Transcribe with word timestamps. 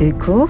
Öko? 0.00 0.48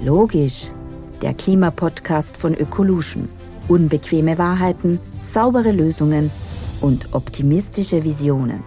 Logisch. 0.00 0.72
Der 1.20 1.34
Klimapodcast 1.34 2.38
von 2.38 2.54
Ökolution. 2.54 3.28
Unbequeme 3.68 4.38
Wahrheiten, 4.38 4.98
saubere 5.20 5.72
Lösungen 5.72 6.30
und 6.80 7.12
optimistische 7.12 8.02
Visionen. 8.02 8.64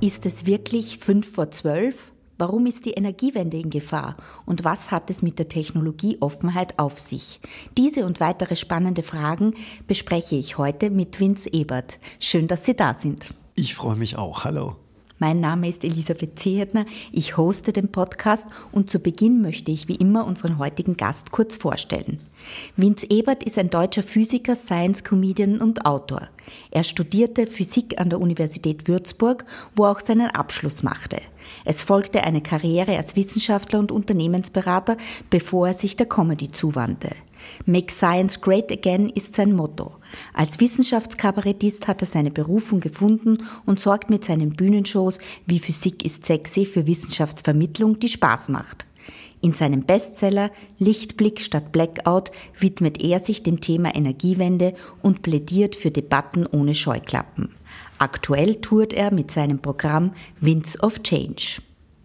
Ist 0.00 0.24
es 0.24 0.46
wirklich 0.46 0.98
fünf 0.98 1.32
vor 1.32 1.50
zwölf? 1.50 2.12
Warum 2.38 2.66
ist 2.66 2.86
die 2.86 2.92
Energiewende 2.92 3.56
in 3.56 3.70
Gefahr? 3.70 4.16
Und 4.46 4.62
was 4.62 4.92
hat 4.92 5.10
es 5.10 5.20
mit 5.20 5.40
der 5.40 5.48
Technologieoffenheit 5.48 6.78
auf 6.78 7.00
sich? 7.00 7.40
Diese 7.76 8.06
und 8.06 8.20
weitere 8.20 8.54
spannende 8.54 9.02
Fragen 9.02 9.54
bespreche 9.88 10.36
ich 10.36 10.58
heute 10.58 10.90
mit 10.90 11.18
Vince 11.18 11.52
Ebert. 11.52 11.98
Schön, 12.20 12.46
dass 12.46 12.64
Sie 12.64 12.76
da 12.76 12.94
sind. 12.94 13.34
Ich 13.56 13.74
freue 13.74 13.96
mich 13.96 14.16
auch. 14.16 14.44
Hallo. 14.44 14.76
Mein 15.20 15.38
Name 15.38 15.68
ist 15.68 15.84
Elisabeth 15.84 16.40
Zehetner, 16.40 16.86
ich 17.12 17.36
hoste 17.36 17.72
den 17.72 17.86
Podcast 17.92 18.48
und 18.72 18.90
zu 18.90 18.98
Beginn 18.98 19.42
möchte 19.42 19.70
ich 19.70 19.86
wie 19.86 19.94
immer 19.94 20.26
unseren 20.26 20.58
heutigen 20.58 20.96
Gast 20.96 21.30
kurz 21.30 21.54
vorstellen. 21.54 22.18
Vince 22.76 23.06
Ebert 23.08 23.44
ist 23.44 23.56
ein 23.56 23.70
deutscher 23.70 24.02
Physiker, 24.02 24.56
Science 24.56 25.04
Comedian 25.04 25.60
und 25.60 25.86
Autor. 25.86 26.28
Er 26.72 26.82
studierte 26.82 27.46
Physik 27.46 28.00
an 28.00 28.10
der 28.10 28.20
Universität 28.20 28.88
Würzburg, 28.88 29.44
wo 29.76 29.84
er 29.84 29.92
auch 29.92 30.00
seinen 30.00 30.30
Abschluss 30.30 30.82
machte. 30.82 31.18
Es 31.64 31.84
folgte 31.84 32.24
eine 32.24 32.40
Karriere 32.40 32.96
als 32.96 33.14
Wissenschaftler 33.14 33.78
und 33.78 33.92
Unternehmensberater, 33.92 34.96
bevor 35.30 35.68
er 35.68 35.74
sich 35.74 35.96
der 35.96 36.06
Comedy 36.06 36.50
zuwandte. 36.50 37.10
Make 37.66 37.92
Science 37.92 38.40
Great 38.40 38.72
Again 38.72 39.10
ist 39.10 39.34
sein 39.34 39.52
Motto. 39.52 39.92
Als 40.32 40.60
Wissenschaftskabarettist 40.60 41.88
hat 41.88 42.02
er 42.02 42.06
seine 42.06 42.30
Berufung 42.30 42.80
gefunden 42.80 43.38
und 43.66 43.80
sorgt 43.80 44.10
mit 44.10 44.24
seinen 44.24 44.54
Bühnenshows 44.54 45.18
wie 45.46 45.58
Physik 45.58 46.04
ist 46.04 46.24
sexy 46.24 46.66
für 46.66 46.86
Wissenschaftsvermittlung, 46.86 47.98
die 47.98 48.08
Spaß 48.08 48.48
macht. 48.48 48.86
In 49.40 49.52
seinem 49.52 49.82
Bestseller 49.82 50.50
Lichtblick 50.78 51.40
statt 51.40 51.70
Blackout 51.70 52.30
widmet 52.58 53.02
er 53.02 53.18
sich 53.18 53.42
dem 53.42 53.60
Thema 53.60 53.94
Energiewende 53.94 54.72
und 55.02 55.20
plädiert 55.20 55.76
für 55.76 55.90
Debatten 55.90 56.46
ohne 56.46 56.74
Scheuklappen. 56.74 57.50
Aktuell 57.98 58.56
tourt 58.56 58.94
er 58.94 59.12
mit 59.12 59.30
seinem 59.30 59.60
Programm 59.60 60.14
Winds 60.40 60.82
of 60.82 61.02
Change 61.02 61.60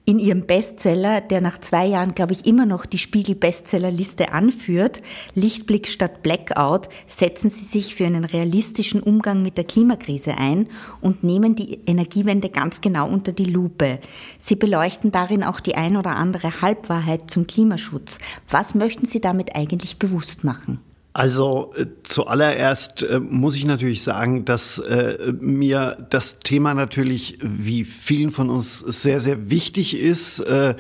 in 0.10 0.18
ihrem 0.18 0.48
Bestseller, 0.48 1.22
der 1.22 1.40
nach 1.40 1.60
zwei 1.60 1.86
Jahren, 1.86 2.16
glaube 2.16 2.34
ich, 2.34 2.48
immer 2.48 2.66
noch 2.66 2.88
die 2.88 2.98
Spiegel-Bestsellerliste 2.98 4.32
anführt, 4.34 5.04
Lichtblick 5.36 5.88
statt 5.88 6.24
Blackout, 6.24 6.90
setzen 7.06 7.52
sie 7.52 7.66
sich 7.66 7.94
für 7.94 8.08
einen 8.08 8.26
realistischen 8.26 9.04
Umgang 9.04 9.44
mit 9.44 9.56
der 9.56 9.66
Klimakrise 9.66 10.36
ein 10.36 10.68
und 11.00 11.24
nehmen 11.24 11.54
die 11.54 11.82
Energiewende 11.86 12.50
ganz 12.50 12.82
genau 12.82 13.08
unter 13.08 13.34
die 13.34 13.46
Lupe. 13.46 14.00
Sie 14.40 14.56
beleuchten 14.56 15.12
darin 15.12 15.44
auch 15.44 15.60
die 15.60 15.76
ein 15.76 15.96
oder 15.96 16.16
andere 16.16 16.64
Halbwahrheit 16.64 17.30
zum 17.30 17.46
Klimaschutz. 17.46 18.18
Was 18.50 18.74
möchten 18.74 19.06
Sie 19.06 19.22
damit 19.22 19.56
eigentlich 19.56 20.00
bewusst 20.00 20.44
machen? 20.44 20.80
Also 21.14 21.74
äh, 21.76 21.88
zuallererst 22.04 23.04
äh, 23.04 23.20
muss 23.20 23.56
ich 23.56 23.66
natürlich 23.66 24.04
sagen, 24.04 24.46
dass 24.46 24.78
äh, 24.78 25.34
mir 25.40 26.06
das 26.10 26.40
Thema 26.40 26.74
natürlich 26.74 27.40
wie 27.42 27.84
vielen 27.84 28.30
von 28.30 28.50
uns 28.50 28.80
sehr, 28.80 29.20
sehr 29.20 29.50
wichtig 29.50 29.98
ist 29.98 30.40
äh, 30.40 30.76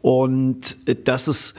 und 0.00 0.76
äh, 0.86 0.94
dass 0.94 1.26
es 1.26 1.54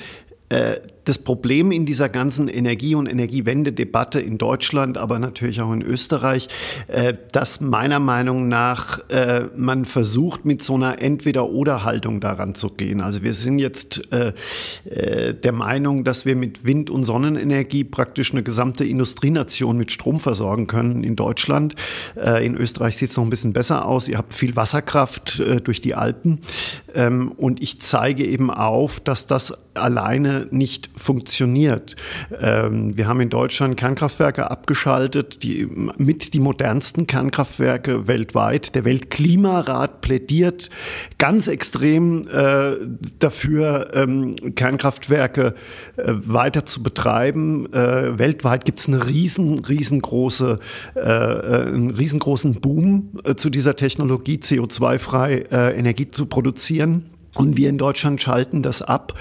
das 1.05 1.19
Problem 1.19 1.71
in 1.71 1.85
dieser 1.85 2.09
ganzen 2.09 2.47
Energie- 2.47 2.95
und 2.95 3.07
Energiewende-Debatte 3.07 4.19
in 4.19 4.37
Deutschland, 4.37 4.97
aber 4.97 5.19
natürlich 5.19 5.61
auch 5.61 5.71
in 5.71 5.81
Österreich, 5.81 6.49
äh, 6.87 7.13
dass 7.31 7.61
meiner 7.61 7.99
Meinung 7.99 8.47
nach 8.47 8.99
äh, 9.09 9.45
man 9.55 9.85
versucht, 9.85 10.45
mit 10.45 10.63
so 10.63 10.75
einer 10.75 11.01
Entweder-Oder-Haltung 11.01 12.19
daran 12.19 12.55
zu 12.55 12.69
gehen. 12.69 13.01
Also 13.01 13.23
wir 13.23 13.33
sind 13.33 13.59
jetzt 13.59 14.11
äh, 14.11 14.33
der 15.33 15.51
Meinung, 15.51 16.03
dass 16.03 16.25
wir 16.25 16.35
mit 16.35 16.65
Wind- 16.65 16.89
und 16.89 17.05
Sonnenenergie 17.05 17.83
praktisch 17.83 18.31
eine 18.31 18.43
gesamte 18.43 18.83
Industrienation 18.83 19.77
mit 19.77 19.91
Strom 19.91 20.19
versorgen 20.19 20.67
können 20.67 21.03
in 21.03 21.15
Deutschland. 21.15 21.75
In 22.15 22.55
Österreich 22.55 22.97
sieht 22.97 23.09
es 23.09 23.17
noch 23.17 23.23
ein 23.23 23.29
bisschen 23.29 23.53
besser 23.53 23.85
aus. 23.85 24.07
Ihr 24.07 24.17
habt 24.17 24.33
viel 24.33 24.55
Wasserkraft 24.55 25.41
durch 25.63 25.81
die 25.81 25.95
Alpen. 25.95 26.39
Ähm, 26.95 27.31
und 27.31 27.61
ich 27.61 27.81
zeige 27.81 28.25
eben 28.25 28.49
auf, 28.49 28.99
dass 28.99 29.27
das 29.27 29.53
alleine 29.75 30.47
nicht 30.51 30.89
funktioniert. 30.95 31.95
Ähm, 32.39 32.97
wir 32.97 33.07
haben 33.07 33.21
in 33.21 33.29
Deutschland 33.29 33.77
Kernkraftwerke 33.77 34.49
abgeschaltet, 34.49 35.43
die 35.43 35.67
mit 35.97 36.33
die 36.33 36.39
modernsten 36.39 37.07
Kernkraftwerke 37.07 38.07
weltweit. 38.07 38.75
Der 38.75 38.85
Weltklimarat 38.85 40.01
plädiert 40.01 40.69
ganz 41.17 41.47
extrem 41.47 42.27
äh, 42.27 42.75
dafür, 43.19 43.91
ähm, 43.93 44.35
Kernkraftwerke 44.55 45.53
äh, 45.97 46.03
weiter 46.05 46.65
zu 46.65 46.83
betreiben. 46.83 47.71
Äh, 47.73 48.17
weltweit 48.17 48.65
gibt 48.65 48.79
es 48.79 48.87
eine 48.87 49.05
riesen, 49.07 49.59
riesengroße, 49.59 50.59
äh, 50.95 50.99
äh, 50.99 51.67
einen 51.67 51.91
riesengroßen 51.91 52.61
Boom 52.61 53.11
äh, 53.23 53.35
zu 53.35 53.49
dieser 53.49 53.75
Technologie, 53.75 54.37
CO2-frei 54.37 55.45
Energie 55.75 56.09
zu 56.09 56.25
produzieren. 56.25 57.09
Und 57.35 57.57
wir 57.57 57.69
in 57.69 57.77
Deutschland 57.77 58.21
schalten 58.21 58.61
das 58.61 58.81
ab. 58.81 59.13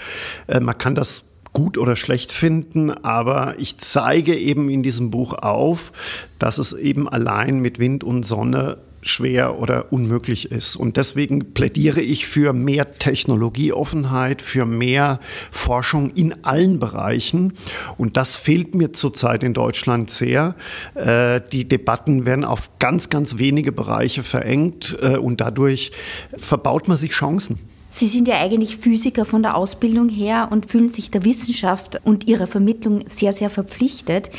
man 0.60 0.78
kann 0.78 0.94
das 0.94 1.24
gut 1.54 1.78
oder 1.78 1.96
schlecht 1.96 2.32
finden, 2.32 2.90
aber 2.90 3.54
ich 3.58 3.78
zeige 3.78 4.36
eben 4.36 4.68
in 4.68 4.82
diesem 4.82 5.10
Buch 5.10 5.32
auf, 5.32 5.92
dass 6.38 6.58
es 6.58 6.74
eben 6.74 7.08
allein 7.08 7.60
mit 7.60 7.78
Wind 7.78 8.04
und 8.04 8.24
Sonne 8.24 8.76
schwer 9.06 9.58
oder 9.58 9.92
unmöglich 9.92 10.50
ist. 10.50 10.76
Und 10.76 10.96
deswegen 10.96 11.52
plädiere 11.54 12.00
ich 12.00 12.26
für 12.26 12.52
mehr 12.52 12.92
Technologieoffenheit, 12.92 14.42
für 14.42 14.64
mehr 14.64 15.20
Forschung 15.50 16.10
in 16.10 16.44
allen 16.44 16.78
Bereichen. 16.78 17.52
Und 17.96 18.16
das 18.16 18.36
fehlt 18.36 18.74
mir 18.74 18.92
zurzeit 18.92 19.42
in 19.42 19.54
Deutschland 19.54 20.10
sehr. 20.10 20.54
Äh, 20.94 21.40
die 21.52 21.68
Debatten 21.68 22.26
werden 22.26 22.44
auf 22.44 22.78
ganz, 22.78 23.10
ganz 23.10 23.38
wenige 23.38 23.72
Bereiche 23.72 24.22
verengt 24.22 24.96
äh, 25.00 25.16
und 25.16 25.40
dadurch 25.40 25.92
verbaut 26.36 26.88
man 26.88 26.96
sich 26.96 27.10
Chancen. 27.10 27.58
Sie 27.94 28.08
sind 28.08 28.26
ja 28.26 28.40
eigentlich 28.40 28.78
Physiker 28.78 29.24
von 29.24 29.44
der 29.44 29.56
Ausbildung 29.56 30.08
her 30.08 30.48
und 30.50 30.68
fühlen 30.68 30.88
sich 30.88 31.12
der 31.12 31.24
Wissenschaft 31.24 32.00
und 32.02 32.26
ihrer 32.26 32.48
Vermittlung 32.48 33.04
sehr, 33.06 33.32
sehr 33.32 33.50
verpflichtet. 33.50 34.30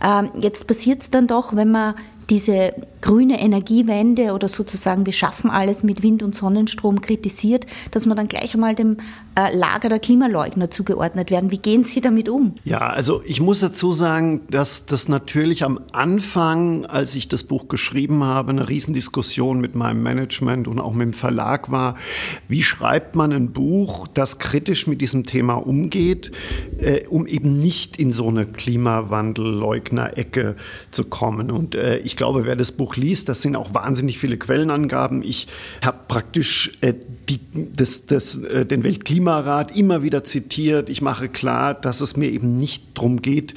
Ähm, 0.00 0.30
jetzt 0.40 0.68
passiert 0.68 1.02
es 1.02 1.10
dann 1.10 1.26
doch, 1.26 1.56
wenn 1.56 1.72
man 1.72 1.96
diese 2.30 2.72
grüne 3.00 3.40
Energiewende 3.40 4.32
oder 4.32 4.48
sozusagen 4.48 5.06
wir 5.06 5.12
schaffen 5.12 5.50
alles 5.50 5.82
mit 5.82 6.02
Wind- 6.02 6.22
und 6.22 6.34
Sonnenstrom 6.34 7.00
kritisiert, 7.00 7.66
dass 7.90 8.06
man 8.06 8.16
dann 8.16 8.28
gleich 8.28 8.54
einmal 8.54 8.74
dem 8.74 8.98
äh, 9.36 9.56
Lager 9.56 9.88
der 9.88 9.98
Klimaleugner 9.98 10.70
zugeordnet 10.70 11.30
werden. 11.30 11.50
Wie 11.50 11.58
gehen 11.58 11.82
Sie 11.82 12.00
damit 12.00 12.28
um? 12.28 12.54
Ja, 12.64 12.78
also 12.78 13.22
ich 13.24 13.40
muss 13.40 13.60
dazu 13.60 13.92
sagen, 13.92 14.42
dass 14.50 14.86
das 14.86 15.08
natürlich 15.08 15.64
am 15.64 15.80
Anfang, 15.92 16.84
als 16.86 17.14
ich 17.14 17.28
das 17.28 17.44
Buch 17.44 17.68
geschrieben 17.68 18.24
habe, 18.24 18.50
eine 18.50 18.68
Riesendiskussion 18.68 19.60
mit 19.60 19.74
meinem 19.74 20.02
Management 20.02 20.68
und 20.68 20.78
auch 20.78 20.92
mit 20.92 21.06
dem 21.06 21.14
Verlag 21.14 21.70
war. 21.70 21.94
Wie 22.48 22.62
schreibt 22.62 23.16
man 23.16 23.32
ein 23.32 23.52
Buch, 23.52 24.06
das 24.08 24.38
kritisch 24.38 24.86
mit 24.86 25.00
diesem 25.00 25.24
Thema 25.24 25.54
umgeht, 25.54 26.32
äh, 26.78 27.06
um 27.06 27.26
eben 27.26 27.58
nicht 27.58 27.96
in 27.96 28.12
so 28.12 28.28
eine 28.28 28.46
Klimawandelleugner-Ecke 28.46 30.56
zu 30.90 31.04
kommen? 31.04 31.50
Und 31.50 31.74
äh, 31.74 31.98
ich 31.98 32.16
glaube, 32.20 32.44
wer 32.44 32.54
das 32.54 32.72
Buch 32.72 32.96
liest, 32.96 33.30
das 33.30 33.40
sind 33.40 33.56
auch 33.56 33.72
wahnsinnig 33.72 34.18
viele 34.18 34.36
Quellenangaben. 34.36 35.22
Ich 35.22 35.48
habe 35.82 36.00
praktisch 36.06 36.76
äh, 36.82 36.92
die, 37.30 37.40
das, 37.54 38.04
das, 38.04 38.36
äh, 38.36 38.66
den 38.66 38.84
Weltklimarat 38.84 39.74
immer 39.74 40.02
wieder 40.02 40.22
zitiert. 40.22 40.90
Ich 40.90 41.00
mache 41.00 41.30
klar, 41.30 41.72
dass 41.72 42.02
es 42.02 42.18
mir 42.18 42.30
eben 42.30 42.58
nicht 42.58 42.84
darum 42.92 43.22
geht, 43.22 43.54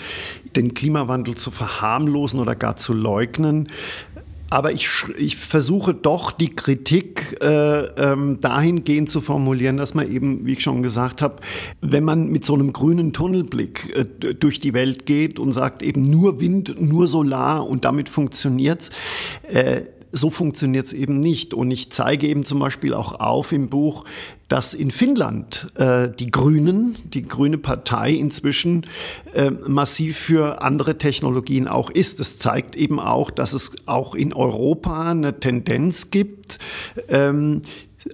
den 0.55 0.73
Klimawandel 0.73 1.35
zu 1.35 1.51
verharmlosen 1.51 2.39
oder 2.39 2.55
gar 2.55 2.77
zu 2.77 2.93
leugnen. 2.93 3.67
Aber 4.53 4.71
ich, 4.71 4.87
ich 5.17 5.35
versuche 5.35 5.95
doch 5.95 6.31
die 6.31 6.49
Kritik 6.49 7.37
äh, 7.41 7.85
ähm, 7.85 8.39
dahingehend 8.39 9.09
zu 9.09 9.19
formulieren, 9.19 9.77
dass 9.77 9.95
man 9.95 10.07
eben, 10.11 10.45
wie 10.45 10.53
ich 10.53 10.61
schon 10.61 10.83
gesagt 10.83 11.23
habe, 11.23 11.37
wenn 11.81 12.03
man 12.03 12.27
mit 12.27 12.45
so 12.45 12.53
einem 12.53 12.71
grünen 12.71 13.13
Tunnelblick 13.13 13.95
äh, 13.95 14.35
durch 14.35 14.59
die 14.59 14.75
Welt 14.75 15.07
geht 15.07 15.39
und 15.39 15.53
sagt 15.53 15.81
eben 15.81 16.03
nur 16.03 16.39
Wind, 16.39 16.75
nur 16.79 17.07
Solar 17.07 17.67
und 17.67 17.83
damit 17.83 18.09
funktioniert's, 18.09 18.91
äh, 19.41 19.81
so 20.13 20.29
funktioniert 20.29 20.85
es 20.85 20.93
eben 20.93 21.19
nicht. 21.19 21.53
Und 21.53 21.71
ich 21.71 21.91
zeige 21.91 22.27
eben 22.27 22.45
zum 22.45 22.59
Beispiel 22.59 22.93
auch 22.93 23.19
auf 23.19 23.51
im 23.51 23.67
Buch, 23.67 24.05
dass 24.47 24.75
in 24.75 24.91
Finnland 24.91 25.71
äh, 25.75 26.09
die 26.09 26.29
Grünen, 26.29 26.95
die 27.05 27.23
Grüne 27.23 27.57
Partei 27.57 28.11
inzwischen 28.11 28.85
äh, 29.33 29.49
massiv 29.49 30.17
für 30.17 30.61
andere 30.61 30.99
Technologien 30.99 31.67
auch 31.67 31.89
ist. 31.89 32.19
Das 32.19 32.37
zeigt 32.37 32.75
eben 32.75 32.99
auch, 32.99 33.31
dass 33.31 33.53
es 33.53 33.71
auch 33.87 34.13
in 34.13 34.31
Europa 34.31 35.11
eine 35.11 35.39
Tendenz 35.39 36.11
gibt, 36.11 36.59
ähm, 37.09 37.63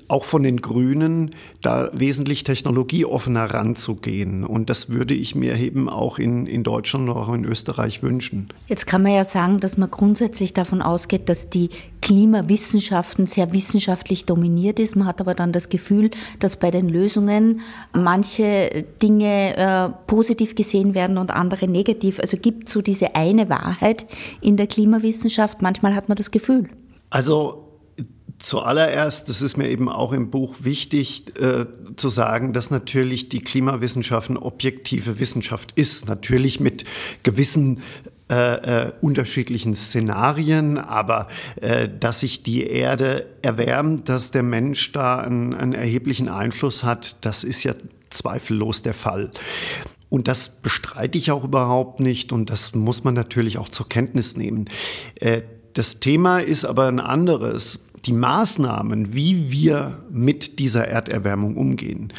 auch 0.08 0.24
von 0.24 0.44
den 0.44 0.62
Grünen, 0.62 1.32
da 1.62 1.90
wesentlich 1.94 2.44
technologieoffener 2.44 3.46
ranzugehen. 3.46 4.44
Und 4.44 4.70
das 4.70 4.90
würde 4.90 5.14
ich 5.14 5.36
mir 5.36 5.58
eben 5.58 5.90
auch 5.90 6.20
in, 6.20 6.46
in 6.46 6.64
Deutschland 6.64 7.10
und 7.10 7.16
auch 7.16 7.34
in 7.34 7.46
Österreich 7.46 8.04
wünschen. 8.04 8.50
Jetzt 8.68 8.88
kann 8.88 9.04
man 9.04 9.14
ja 9.14 9.24
sagen, 9.24 9.60
dass 9.60 9.78
man 9.78 9.90
grundsätzlich 9.90 10.54
davon 10.54 10.82
ausgeht, 10.82 11.30
dass 11.30 11.50
die 11.50 11.70
Klimawissenschaften 12.02 13.28
sehr 13.28 13.52
wissenschaftlich 13.54 14.26
dominiert 14.26 14.80
ist. 14.80 14.96
Man 14.96 15.08
hat 15.08 15.22
aber 15.22 15.36
dann 15.36 15.52
das 15.52 15.70
Gefühl, 15.70 16.12
dass 16.40 16.58
bei 16.58 16.72
den 16.72 16.90
Lösungen 16.90 17.62
manche 17.94 18.86
Dinge 19.02 19.58
äh, 19.58 19.90
positiv 20.08 20.56
gesehen 20.56 20.96
werden 20.96 21.18
und 21.18 21.32
andere 21.32 21.68
negativ. 21.68 22.20
Also 22.20 22.38
gibt 22.38 22.68
es 22.68 22.74
so 22.74 22.82
diese 22.82 23.16
eine 23.16 23.50
Wahrheit 23.50 24.06
in 24.42 24.58
der 24.58 24.68
Klimawissenschaft. 24.68 25.62
Manchmal 25.62 25.96
hat 25.96 26.10
man 26.10 26.16
das 26.16 26.32
Gefühl. 26.32 26.70
Also 27.10 27.69
Zuallererst, 28.40 29.28
das 29.28 29.42
ist 29.42 29.58
mir 29.58 29.70
eben 29.70 29.90
auch 29.90 30.14
im 30.14 30.30
Buch 30.30 30.56
wichtig 30.62 31.38
äh, 31.40 31.66
zu 31.98 32.10
sagen, 32.10 32.54
dass 32.54 32.72
natürlich 32.72 33.28
die 33.28 33.42
Klimawissenschaften 33.42 34.38
objektive 34.38 35.20
Wissenschaft 35.20 35.74
ist. 35.76 36.08
Natürlich 36.08 36.62
mit 36.62 36.86
gewissen 37.24 37.82
äh, 38.30 38.86
äh, 38.86 38.92
unterschiedlichen 39.02 39.76
Szenarien, 39.76 40.78
aber 40.78 41.28
äh, 41.60 41.90
dass 41.90 42.22
sich 42.22 42.44
die 42.44 42.66
Erde 42.66 43.26
erwärmt, 43.42 44.08
dass 44.08 44.32
der 44.32 44.44
Mensch 44.44 44.92
da 44.92 45.18
einen, 45.18 45.54
einen 45.54 45.74
erheblichen 45.74 46.30
Einfluss 46.30 46.84
hat, 46.84 47.18
das 47.26 47.44
ist 47.44 47.64
ja 47.64 47.74
zweifellos 48.10 48.84
der 48.84 48.94
Fall. 48.94 49.32
Und 50.10 50.28
das 50.28 50.50
bestreite 50.50 51.18
ich 51.18 51.32
auch 51.32 51.44
überhaupt 51.44 52.00
nicht 52.00 52.32
und 52.32 52.50
das 52.50 52.74
muss 52.74 53.04
man 53.04 53.16
natürlich 53.16 53.58
auch 53.58 53.70
zur 53.70 53.90
Kenntnis 53.90 54.38
nehmen. 54.38 54.66
Äh, 55.16 55.42
das 55.74 56.00
Thema 56.00 56.40
ist 56.40 56.66
aber 56.66 56.88
ein 56.88 57.00
anderes 57.00 57.80
die 58.06 58.14
Maßnahmen, 58.14 59.14
wie 59.14 59.52
wir 59.52 60.04
mit 60.10 60.60
dieser 60.60 60.88
Erderwärmung 60.88 61.58
umgehen, 61.58 62.14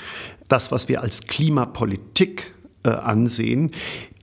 das, 0.49 0.73
was 0.73 0.89
wir 0.89 1.03
als 1.03 1.23
Klimapolitik 1.23 2.55
äh, 2.83 2.91
ansehen, 2.91 3.73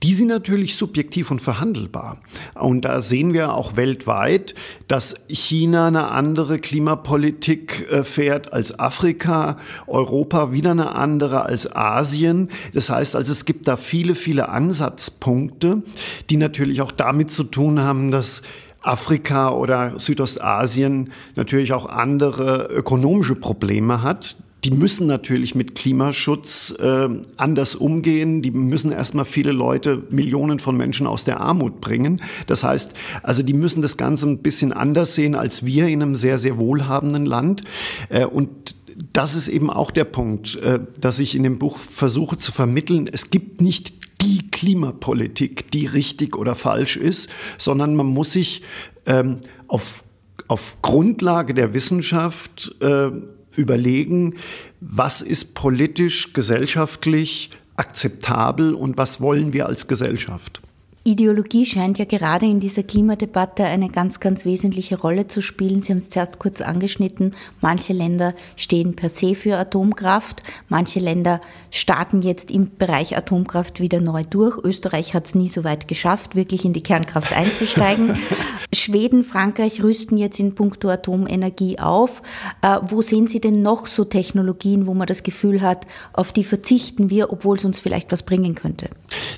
die 0.02 0.14
sind 0.14 0.28
natürlich 0.28 0.76
subjektiv 0.76 1.30
und 1.30 1.40
verhandelbar. 1.40 2.20
Und 2.54 2.84
da 2.84 3.02
sehen 3.02 3.32
wir 3.32 3.54
auch 3.54 3.76
weltweit, 3.76 4.54
dass 4.86 5.16
China 5.28 5.88
eine 5.88 6.08
andere 6.08 6.58
Klimapolitik 6.58 7.86
äh, 7.90 8.04
fährt 8.04 8.52
als 8.52 8.78
Afrika, 8.78 9.58
Europa 9.86 10.52
wieder 10.52 10.72
eine 10.72 10.94
andere 10.94 11.42
als 11.42 11.74
Asien. 11.74 12.48
Das 12.74 12.90
heißt 12.90 13.16
also, 13.16 13.32
es 13.32 13.44
gibt 13.44 13.66
da 13.66 13.76
viele, 13.76 14.14
viele 14.14 14.48
Ansatzpunkte, 14.48 15.82
die 16.30 16.36
natürlich 16.36 16.80
auch 16.80 16.92
damit 16.92 17.32
zu 17.32 17.44
tun 17.44 17.80
haben, 17.80 18.10
dass 18.10 18.42
Afrika 18.82 19.52
oder 19.52 19.98
Südostasien 19.98 21.10
natürlich 21.34 21.72
auch 21.72 21.86
andere 21.86 22.68
ökonomische 22.70 23.34
Probleme 23.34 24.02
hat. 24.02 24.36
Die 24.64 24.72
müssen 24.72 25.06
natürlich 25.06 25.54
mit 25.54 25.76
Klimaschutz 25.76 26.74
äh, 26.80 27.08
anders 27.36 27.76
umgehen. 27.76 28.42
Die 28.42 28.50
müssen 28.50 28.90
erstmal 28.90 29.24
viele 29.24 29.52
Leute, 29.52 30.02
Millionen 30.10 30.58
von 30.58 30.76
Menschen 30.76 31.06
aus 31.06 31.24
der 31.24 31.40
Armut 31.40 31.80
bringen. 31.80 32.20
Das 32.48 32.64
heißt, 32.64 32.92
also 33.22 33.42
die 33.42 33.54
müssen 33.54 33.82
das 33.82 33.96
Ganze 33.96 34.28
ein 34.28 34.38
bisschen 34.38 34.72
anders 34.72 35.14
sehen 35.14 35.36
als 35.36 35.64
wir 35.64 35.86
in 35.86 36.02
einem 36.02 36.16
sehr, 36.16 36.38
sehr 36.38 36.58
wohlhabenden 36.58 37.24
Land. 37.24 37.62
Äh, 38.08 38.26
und 38.26 38.74
das 39.12 39.36
ist 39.36 39.46
eben 39.46 39.70
auch 39.70 39.92
der 39.92 40.04
Punkt, 40.04 40.56
äh, 40.56 40.80
dass 41.00 41.20
ich 41.20 41.36
in 41.36 41.44
dem 41.44 41.58
Buch 41.58 41.78
versuche 41.78 42.36
zu 42.36 42.50
vermitteln. 42.50 43.08
Es 43.10 43.30
gibt 43.30 43.60
nicht 43.60 43.92
die 44.20 44.50
Klimapolitik, 44.50 45.70
die 45.70 45.86
richtig 45.86 46.36
oder 46.36 46.54
falsch 46.54 46.96
ist, 46.96 47.30
sondern 47.56 47.94
man 47.96 48.06
muss 48.06 48.32
sich 48.32 48.62
ähm, 49.06 49.40
auf, 49.66 50.04
auf 50.48 50.82
Grundlage 50.82 51.54
der 51.54 51.74
Wissenschaft 51.74 52.74
äh, 52.80 53.10
überlegen, 53.56 54.34
was 54.80 55.22
ist 55.22 55.54
politisch, 55.54 56.32
gesellschaftlich 56.32 57.50
akzeptabel 57.76 58.74
und 58.74 58.96
was 58.96 59.20
wollen 59.20 59.52
wir 59.52 59.66
als 59.66 59.86
Gesellschaft. 59.86 60.60
Ideologie 61.04 61.64
scheint 61.64 61.98
ja 61.98 62.04
gerade 62.04 62.46
in 62.46 62.60
dieser 62.60 62.82
Klimadebatte 62.82 63.64
eine 63.64 63.88
ganz, 63.88 64.20
ganz 64.20 64.44
wesentliche 64.44 64.98
Rolle 64.98 65.26
zu 65.26 65.40
spielen. 65.40 65.82
Sie 65.82 65.92
haben 65.92 65.98
es 65.98 66.10
zuerst 66.10 66.38
kurz 66.38 66.60
angeschnitten. 66.60 67.34
Manche 67.60 67.92
Länder 67.92 68.34
stehen 68.56 68.94
per 68.94 69.08
se 69.08 69.34
für 69.34 69.56
Atomkraft. 69.56 70.42
Manche 70.68 71.00
Länder 71.00 71.40
starten 71.70 72.22
jetzt 72.22 72.50
im 72.50 72.76
Bereich 72.76 73.16
Atomkraft 73.16 73.80
wieder 73.80 74.00
neu 74.00 74.22
durch. 74.28 74.58
Österreich 74.62 75.14
hat 75.14 75.26
es 75.26 75.34
nie 75.34 75.48
so 75.48 75.64
weit 75.64 75.88
geschafft, 75.88 76.36
wirklich 76.36 76.64
in 76.64 76.72
die 76.72 76.82
Kernkraft 76.82 77.32
einzusteigen. 77.32 78.18
Schweden, 78.74 79.24
Frankreich 79.24 79.82
rüsten 79.82 80.18
jetzt 80.18 80.38
in 80.38 80.54
puncto 80.54 80.90
Atomenergie 80.90 81.78
auf. 81.78 82.22
Äh, 82.60 82.80
wo 82.82 83.00
sehen 83.00 83.28
Sie 83.28 83.40
denn 83.40 83.62
noch 83.62 83.86
so 83.86 84.04
Technologien, 84.04 84.86
wo 84.86 84.92
man 84.92 85.06
das 85.06 85.22
Gefühl 85.22 85.62
hat, 85.62 85.86
auf 86.12 86.32
die 86.32 86.44
verzichten 86.44 87.08
wir, 87.08 87.32
obwohl 87.32 87.56
es 87.56 87.64
uns 87.64 87.80
vielleicht 87.80 88.12
was 88.12 88.24
bringen 88.24 88.54
könnte? 88.54 88.90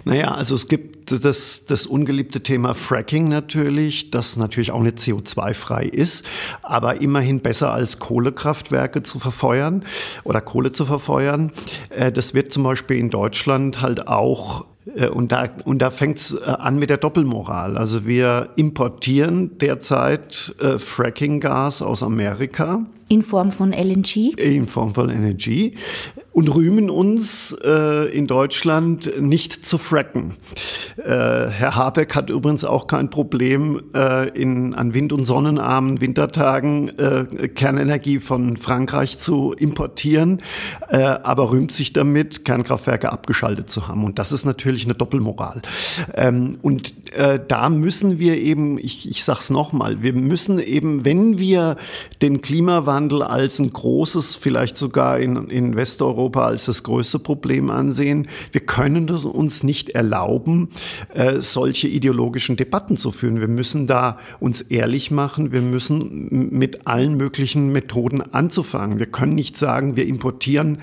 Naja, 0.04 0.32
also 0.32 0.56
es 0.56 0.66
gibt 0.66 0.99
das, 1.18 1.64
das 1.64 1.86
ungeliebte 1.86 2.42
Thema 2.42 2.74
Fracking 2.74 3.28
natürlich, 3.28 4.10
das 4.10 4.36
natürlich 4.36 4.72
auch 4.72 4.82
nicht 4.82 4.98
CO2-frei 4.98 5.84
ist, 5.84 6.24
aber 6.62 7.00
immerhin 7.00 7.40
besser 7.40 7.72
als 7.72 7.98
Kohlekraftwerke 7.98 9.02
zu 9.02 9.18
verfeuern 9.18 9.84
oder 10.24 10.40
Kohle 10.40 10.72
zu 10.72 10.86
verfeuern. 10.86 11.52
Äh, 11.90 12.12
das 12.12 12.34
wird 12.34 12.52
zum 12.52 12.62
Beispiel 12.62 12.98
in 12.98 13.10
Deutschland 13.10 13.82
halt 13.82 14.08
auch 14.08 14.66
äh, 14.96 15.08
und 15.08 15.32
da, 15.32 15.48
und 15.64 15.80
da 15.80 15.90
fängt 15.90 16.18
es 16.18 16.32
äh, 16.32 16.44
an 16.44 16.78
mit 16.78 16.90
der 16.90 16.98
Doppelmoral. 16.98 17.76
Also 17.76 18.06
wir 18.06 18.50
importieren 18.56 19.58
derzeit 19.58 20.54
Fracking-Gas 20.78 21.82
aus 21.82 22.02
Amerika. 22.02 22.86
In 23.12 23.24
Form 23.24 23.50
von 23.50 23.72
LNG? 23.72 24.38
In 24.38 24.68
Form 24.68 24.94
von 24.94 25.10
LNG 25.10 25.72
und 26.32 26.54
rühmen 26.54 26.90
uns 26.90 27.56
äh, 27.64 28.08
in 28.16 28.28
Deutschland 28.28 29.20
nicht 29.20 29.66
zu 29.66 29.78
fracken. 29.78 30.34
Äh, 30.96 31.02
Herr 31.08 31.74
Habeck 31.74 32.14
hat 32.14 32.30
übrigens 32.30 32.64
auch 32.64 32.86
kein 32.86 33.10
Problem, 33.10 33.82
äh, 33.94 34.28
in, 34.40 34.74
an 34.74 34.94
wind- 34.94 35.12
und 35.12 35.24
sonnenarmen 35.24 36.00
Wintertagen 36.00 36.96
äh, 36.98 37.48
Kernenergie 37.48 38.20
von 38.20 38.56
Frankreich 38.56 39.18
zu 39.18 39.52
importieren, 39.54 40.40
äh, 40.88 40.98
aber 40.98 41.50
rühmt 41.50 41.72
sich 41.72 41.92
damit, 41.92 42.44
Kernkraftwerke 42.44 43.10
abgeschaltet 43.10 43.68
zu 43.68 43.88
haben. 43.88 44.04
Und 44.04 44.20
das 44.20 44.30
ist 44.30 44.44
natürlich 44.44 44.84
eine 44.84 44.94
Doppelmoral. 44.94 45.62
Ähm, 46.14 46.58
und 46.62 46.94
äh, 47.16 47.40
da 47.46 47.68
müssen 47.70 48.20
wir 48.20 48.38
eben, 48.38 48.78
ich, 48.78 49.10
ich 49.10 49.24
sage 49.24 49.40
es 49.40 49.50
nochmal, 49.50 50.00
wir 50.02 50.12
müssen 50.12 50.60
eben, 50.60 51.04
wenn 51.04 51.40
wir 51.40 51.76
den 52.22 52.40
Klimawandel 52.40 52.99
als 53.08 53.58
ein 53.58 53.72
großes, 53.72 54.34
vielleicht 54.34 54.76
sogar 54.76 55.18
in, 55.18 55.48
in 55.48 55.76
Westeuropa, 55.76 56.20
Europa 56.20 56.46
als 56.46 56.66
das 56.66 56.82
größte 56.82 57.18
Problem 57.18 57.70
ansehen. 57.70 58.28
Wir 58.52 58.60
können 58.60 59.08
uns 59.10 59.62
nicht 59.62 59.90
erlauben, 59.90 60.68
äh, 61.14 61.40
solche 61.40 61.88
ideologischen 61.88 62.56
Debatten 62.56 62.96
zu 62.96 63.10
führen. 63.10 63.40
Wir 63.40 63.48
müssen 63.48 63.86
da 63.86 64.18
uns 64.38 64.60
ehrlich 64.60 65.10
machen. 65.10 65.52
Wir 65.52 65.62
müssen 65.62 66.50
mit 66.50 66.86
allen 66.86 67.16
möglichen 67.16 67.72
Methoden 67.72 68.20
anzufangen. 68.20 68.98
Wir 68.98 69.06
können 69.06 69.34
nicht 69.34 69.56
sagen, 69.56 69.96
wir 69.96 70.06
importieren 70.06 70.78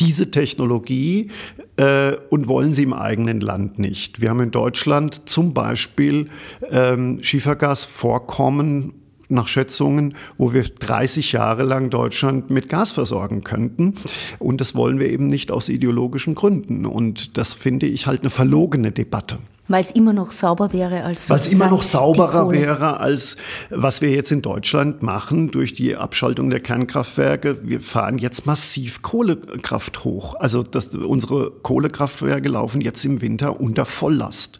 diese 0.00 0.30
Technologie 0.30 1.30
äh, 1.76 2.16
und 2.30 2.46
wollen 2.46 2.72
sie 2.72 2.84
im 2.84 2.92
eigenen 2.92 3.40
Land 3.40 3.78
nicht. 3.78 4.20
Wir 4.20 4.30
haben 4.30 4.40
in 4.40 4.50
Deutschland 4.50 5.22
zum 5.26 5.54
Beispiel 5.54 6.28
ähm, 6.70 7.18
Schiefergasvorkommen 7.22 8.92
nach 9.28 9.48
Schätzungen, 9.48 10.14
wo 10.36 10.52
wir 10.52 10.62
30 10.62 11.32
Jahre 11.32 11.62
lang 11.62 11.90
Deutschland 11.90 12.50
mit 12.50 12.68
Gas 12.68 12.92
versorgen 12.92 13.44
könnten. 13.44 13.94
Und 14.38 14.60
das 14.60 14.74
wollen 14.74 14.98
wir 14.98 15.10
eben 15.10 15.26
nicht 15.26 15.50
aus 15.50 15.68
ideologischen 15.68 16.34
Gründen. 16.34 16.86
Und 16.86 17.36
das 17.36 17.52
finde 17.52 17.86
ich 17.86 18.06
halt 18.06 18.20
eine 18.20 18.30
verlogene 18.30 18.92
Debatte. 18.92 19.38
Weil 19.68 19.82
es 19.82 19.90
immer 19.90 20.14
noch 20.14 20.32
sauber 20.32 20.72
wäre 20.72 21.04
als 21.04 21.28
Weil 21.28 21.40
es 21.40 21.52
immer 21.52 21.68
noch 21.68 21.82
sauberer 21.82 22.50
wäre 22.50 23.00
als 23.00 23.36
was 23.70 24.00
wir 24.00 24.10
jetzt 24.10 24.32
in 24.32 24.40
Deutschland 24.40 25.02
machen 25.02 25.50
durch 25.50 25.74
die 25.74 25.94
Abschaltung 25.94 26.48
der 26.48 26.60
Kernkraftwerke. 26.60 27.58
Wir 27.68 27.80
fahren 27.80 28.18
jetzt 28.18 28.46
massiv 28.46 29.02
Kohlekraft 29.02 30.04
hoch. 30.04 30.34
Also 30.36 30.62
das, 30.62 30.94
unsere 30.94 31.50
Kohlekraftwerke 31.50 32.48
laufen 32.48 32.80
jetzt 32.80 33.04
im 33.04 33.20
Winter 33.20 33.60
unter 33.60 33.84
Volllast. 33.84 34.58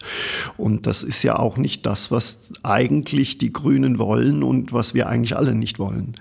Und 0.57 0.85
das 0.85 1.03
ist 1.03 1.23
ja 1.23 1.39
auch 1.39 1.57
nicht 1.57 1.87
das, 1.87 2.11
was 2.11 2.51
eigentlich 2.61 3.39
die 3.39 3.51
Grünen 3.51 3.97
wollen 3.97 4.43
und 4.43 4.73
was 4.73 4.93
wir 4.93 5.09
eigentlich 5.09 5.35
alle 5.35 5.55
nicht 5.55 5.79
wollen. 5.79 6.15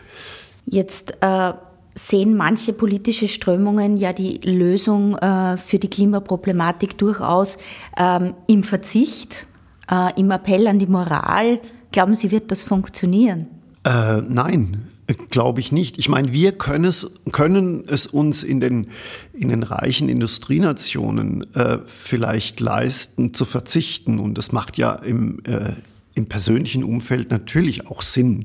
Jetzt 0.64 1.14
äh 1.20 1.52
sehen 1.98 2.36
manche 2.36 2.72
politische 2.72 3.28
Strömungen 3.28 3.96
ja 3.96 4.12
die 4.12 4.38
Lösung 4.42 5.16
äh, 5.16 5.56
für 5.56 5.78
die 5.78 5.90
Klimaproblematik 5.90 6.96
durchaus 6.96 7.58
ähm, 7.96 8.34
im 8.46 8.62
Verzicht, 8.62 9.46
äh, 9.90 10.18
im 10.18 10.30
Appell 10.30 10.66
an 10.66 10.78
die 10.78 10.86
Moral. 10.86 11.60
Glauben 11.90 12.14
Sie, 12.14 12.30
wird 12.30 12.50
das 12.50 12.62
funktionieren? 12.62 13.46
Äh, 13.84 14.20
nein, 14.20 14.86
glaube 15.30 15.60
ich 15.60 15.72
nicht. 15.72 15.98
Ich 15.98 16.08
meine, 16.08 16.32
wir 16.32 16.52
können 16.52 16.84
es, 16.84 17.10
können 17.32 17.84
es 17.88 18.06
uns 18.06 18.42
in 18.42 18.60
den, 18.60 18.88
in 19.32 19.48
den 19.48 19.62
reichen 19.62 20.08
Industrienationen 20.08 21.54
äh, 21.54 21.78
vielleicht 21.86 22.60
leisten, 22.60 23.34
zu 23.34 23.44
verzichten. 23.44 24.18
Und 24.18 24.36
das 24.36 24.52
macht 24.52 24.78
ja 24.78 24.92
im, 24.92 25.40
äh, 25.44 25.72
im 26.18 26.26
persönlichen 26.26 26.84
Umfeld 26.84 27.30
natürlich 27.30 27.86
auch 27.86 28.02
Sinn. 28.02 28.44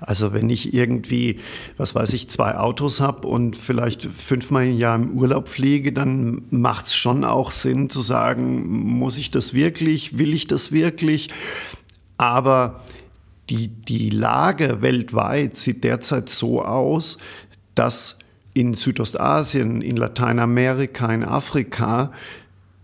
Also 0.00 0.32
wenn 0.32 0.50
ich 0.50 0.74
irgendwie, 0.74 1.38
was 1.76 1.94
weiß 1.94 2.12
ich, 2.12 2.28
zwei 2.28 2.56
Autos 2.56 3.00
habe 3.00 3.26
und 3.26 3.56
vielleicht 3.56 4.04
fünfmal 4.04 4.66
im 4.66 4.78
Jahr 4.78 4.96
im 4.96 5.12
Urlaub 5.12 5.48
fliege, 5.48 5.92
dann 5.92 6.42
macht 6.50 6.86
es 6.86 6.94
schon 6.94 7.24
auch 7.24 7.50
Sinn 7.50 7.88
zu 7.88 8.02
sagen, 8.02 8.68
muss 8.98 9.16
ich 9.16 9.30
das 9.30 9.54
wirklich, 9.54 10.18
will 10.18 10.34
ich 10.34 10.46
das 10.46 10.72
wirklich? 10.72 11.30
Aber 12.18 12.82
die, 13.48 13.68
die 13.68 14.10
Lage 14.10 14.82
weltweit 14.82 15.56
sieht 15.56 15.84
derzeit 15.84 16.28
so 16.28 16.62
aus, 16.62 17.18
dass 17.74 18.18
in 18.54 18.74
Südostasien, 18.74 19.80
in 19.80 19.96
Lateinamerika, 19.96 21.12
in 21.12 21.24
Afrika 21.24 22.12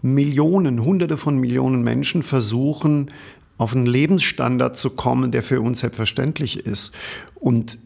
Millionen, 0.00 0.84
Hunderte 0.84 1.16
von 1.16 1.38
Millionen 1.38 1.82
Menschen 1.82 2.22
versuchen, 2.22 3.10
auf 3.58 3.74
einen 3.74 3.86
Lebensstandard 3.86 4.76
zu 4.76 4.90
kommen, 4.90 5.30
der 5.30 5.42
für 5.42 5.60
uns 5.60 5.80
selbstverständlich 5.80 6.64
ist. 6.64 6.92
Und 7.34 7.78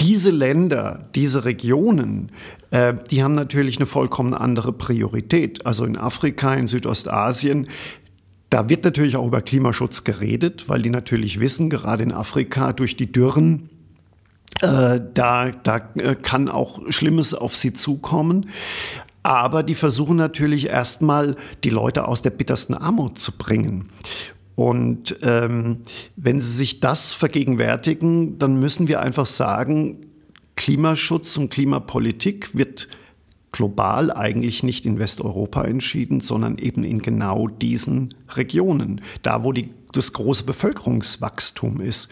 diese 0.00 0.30
Länder, 0.30 1.08
diese 1.14 1.44
Regionen, 1.44 2.30
äh, 2.70 2.94
die 3.10 3.22
haben 3.22 3.34
natürlich 3.34 3.76
eine 3.76 3.86
vollkommen 3.86 4.34
andere 4.34 4.72
Priorität. 4.72 5.64
Also 5.64 5.84
in 5.84 5.96
Afrika, 5.96 6.54
in 6.54 6.66
Südostasien, 6.66 7.68
da 8.50 8.68
wird 8.68 8.84
natürlich 8.84 9.16
auch 9.16 9.26
über 9.26 9.40
Klimaschutz 9.40 10.04
geredet, 10.04 10.68
weil 10.68 10.82
die 10.82 10.90
natürlich 10.90 11.40
wissen, 11.40 11.70
gerade 11.70 12.02
in 12.02 12.12
Afrika 12.12 12.72
durch 12.72 12.96
die 12.96 13.10
Dürren, 13.10 13.70
äh, 14.60 15.00
da, 15.14 15.50
da 15.50 15.76
äh, 15.96 16.14
kann 16.14 16.48
auch 16.48 16.80
Schlimmes 16.90 17.34
auf 17.34 17.56
sie 17.56 17.72
zukommen. 17.72 18.50
Aber 19.22 19.64
die 19.64 19.74
versuchen 19.74 20.16
natürlich 20.16 20.68
erstmal, 20.68 21.34
die 21.64 21.70
Leute 21.70 22.06
aus 22.06 22.22
der 22.22 22.30
bittersten 22.30 22.74
Armut 22.74 23.18
zu 23.18 23.32
bringen. 23.32 23.88
Und 24.56 25.18
ähm, 25.22 25.82
wenn 26.16 26.40
Sie 26.40 26.50
sich 26.50 26.80
das 26.80 27.12
vergegenwärtigen, 27.12 28.38
dann 28.38 28.58
müssen 28.58 28.88
wir 28.88 29.00
einfach 29.00 29.26
sagen, 29.26 30.06
Klimaschutz 30.56 31.36
und 31.36 31.50
Klimapolitik 31.50 32.56
wird 32.56 32.88
global 33.52 34.10
eigentlich 34.10 34.62
nicht 34.62 34.86
in 34.86 34.98
Westeuropa 34.98 35.64
entschieden, 35.64 36.20
sondern 36.20 36.58
eben 36.58 36.84
in 36.84 37.00
genau 37.00 37.48
diesen 37.48 38.14
Regionen, 38.30 39.02
da 39.22 39.44
wo 39.44 39.52
die 39.52 39.70
das 39.92 40.12
große 40.12 40.44
Bevölkerungswachstum 40.44 41.80
ist. 41.80 42.08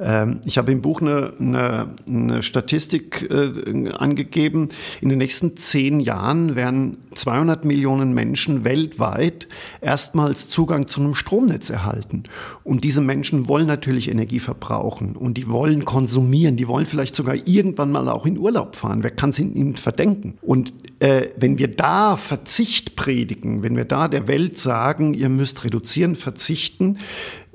Ähm, 0.00 0.40
ich 0.44 0.58
habe 0.58 0.72
im 0.72 0.82
Buch 0.82 1.00
eine, 1.00 1.32
eine, 1.38 1.94
eine 2.06 2.42
Statistik 2.42 3.28
äh, 3.30 3.90
angegeben. 3.90 4.68
In 5.00 5.08
den 5.08 5.18
nächsten 5.18 5.56
zehn 5.56 6.00
Jahren 6.00 6.54
werden 6.54 6.98
200 7.14 7.64
Millionen 7.64 8.12
Menschen 8.12 8.64
weltweit 8.64 9.48
erstmals 9.80 10.48
Zugang 10.48 10.88
zu 10.88 11.00
einem 11.00 11.14
Stromnetz 11.14 11.70
erhalten. 11.70 12.24
Und 12.62 12.84
diese 12.84 13.00
Menschen 13.00 13.48
wollen 13.48 13.66
natürlich 13.66 14.10
Energie 14.10 14.40
verbrauchen 14.40 15.16
und 15.16 15.34
die 15.34 15.48
wollen 15.48 15.84
konsumieren. 15.84 16.56
Die 16.56 16.68
wollen 16.68 16.86
vielleicht 16.86 17.14
sogar 17.14 17.34
irgendwann 17.46 17.92
mal 17.92 18.08
auch 18.08 18.26
in 18.26 18.38
Urlaub 18.38 18.76
fahren. 18.76 19.02
Wer 19.02 19.10
kann 19.10 19.30
es 19.30 19.38
ihnen 19.38 19.76
verdenken? 19.76 20.34
Und 20.42 20.72
äh, 21.00 21.28
wenn 21.36 21.58
wir 21.58 21.68
da 21.68 22.16
Verzicht 22.16 22.96
predigen, 22.96 23.62
wenn 23.62 23.76
wir 23.76 23.84
da 23.84 24.08
der 24.08 24.28
Welt 24.28 24.58
sagen, 24.58 25.14
ihr 25.14 25.28
müsst 25.28 25.64
reduzieren, 25.64 26.16
verzichten, 26.16 26.98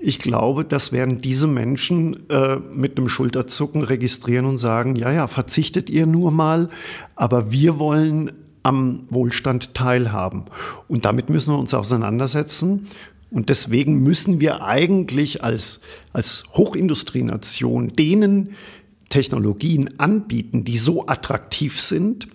ich 0.01 0.19
glaube, 0.19 0.63
das 0.63 0.91
werden 0.91 1.21
diese 1.21 1.47
Menschen 1.47 2.29
äh, 2.29 2.57
mit 2.57 2.97
einem 2.97 3.09
Schulterzucken 3.09 3.83
registrieren 3.83 4.45
und 4.45 4.57
sagen, 4.57 4.95
ja, 4.95 5.11
ja, 5.11 5.27
verzichtet 5.27 5.89
ihr 5.89 6.05
nur 6.05 6.31
mal, 6.31 6.69
aber 7.15 7.51
wir 7.51 7.79
wollen 7.79 8.31
am 8.63 9.03
Wohlstand 9.09 9.73
teilhaben. 9.73 10.45
Und 10.87 11.05
damit 11.05 11.29
müssen 11.29 11.53
wir 11.53 11.59
uns 11.59 11.73
auseinandersetzen. 11.73 12.87
Und 13.31 13.49
deswegen 13.49 14.01
müssen 14.01 14.39
wir 14.39 14.63
eigentlich 14.63 15.43
als, 15.43 15.81
als 16.13 16.45
Hochindustrienation 16.53 17.93
denen 17.95 18.55
Technologien 19.09 19.99
anbieten, 19.99 20.63
die 20.63 20.77
so 20.77 21.07
attraktiv 21.07 21.79
sind, 21.79 22.27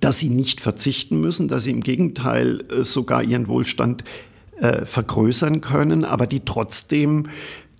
dass 0.00 0.18
sie 0.18 0.30
nicht 0.30 0.60
verzichten 0.60 1.20
müssen, 1.20 1.48
dass 1.48 1.64
sie 1.64 1.70
im 1.70 1.80
Gegenteil 1.80 2.64
äh, 2.70 2.84
sogar 2.84 3.22
ihren 3.22 3.48
Wohlstand 3.48 4.04
äh, 4.60 4.84
vergrößern 4.84 5.60
können, 5.60 6.04
aber 6.04 6.26
die 6.26 6.44
trotzdem 6.44 7.28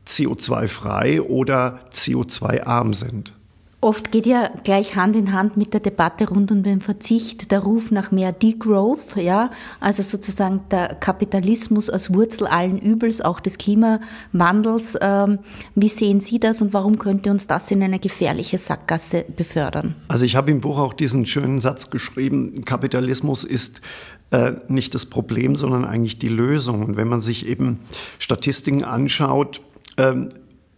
CO2-frei 0.07 1.23
oder 1.23 1.81
CO2-arm 1.93 2.95
sind. 2.95 3.36
Oft 3.83 4.11
geht 4.11 4.27
ja 4.27 4.51
gleich 4.65 4.97
Hand 4.97 5.17
in 5.17 5.33
Hand 5.33 5.59
mit 5.59 5.75
der 5.75 5.81
Debatte 5.81 6.29
rund 6.29 6.51
um 6.51 6.63
den 6.63 6.81
Verzicht 6.81 7.51
der 7.53 7.61
Ruf 7.61 7.91
nach 7.91 8.11
mehr 8.11 8.33
Degrowth, 8.33 9.17
ja, 9.17 9.51
also 9.81 10.03
sozusagen 10.03 10.63
der 10.71 10.95
Kapitalismus 10.95 11.91
als 11.91 12.13
Wurzel 12.13 12.47
allen 12.47 12.79
Übels, 12.79 13.21
auch 13.21 13.39
des 13.39 13.59
Klimawandels. 13.59 14.97
Ähm, 15.01 15.41
wie 15.75 15.89
sehen 15.89 16.21
Sie 16.21 16.41
das 16.41 16.63
und 16.63 16.73
warum 16.73 16.99
könnte 16.99 17.31
uns 17.31 17.47
das 17.47 17.71
in 17.71 17.83
eine 17.83 17.99
gefährliche 17.99 18.57
Sackgasse 18.57 19.27
befördern? 19.37 19.95
Also 20.09 20.25
ich 20.25 20.37
habe 20.37 20.51
im 20.51 20.63
Buch 20.63 20.79
auch 20.79 20.95
diesen 20.95 21.27
schönen 21.27 21.61
Satz 21.61 21.91
geschrieben, 21.91 22.65
Kapitalismus 22.65 23.45
ist 23.45 23.83
äh, 24.31 24.53
nicht 24.69 24.95
das 24.95 25.07
Problem, 25.07 25.55
sondern 25.55 25.85
eigentlich 25.85 26.19
die 26.19 26.29
Lösung. 26.29 26.83
Und 26.83 26.97
wenn 26.97 27.09
man 27.09 27.21
sich 27.21 27.47
eben 27.47 27.81
Statistiken 28.19 28.85
anschaut, 28.85 29.61
ähm, 29.99 30.31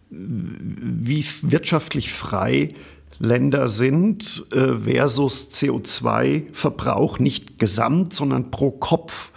wie 0.09 1.25
wirtschaftlich 1.43 2.11
frei 2.11 2.73
Länder 3.19 3.67
sind 3.67 4.45
äh, 4.51 4.75
versus 4.75 5.51
CO2-Verbrauch, 5.51 7.19
nicht 7.19 7.59
gesamt, 7.59 8.13
sondern 8.13 8.49
pro 8.49 8.71
Kopf, 8.71 9.31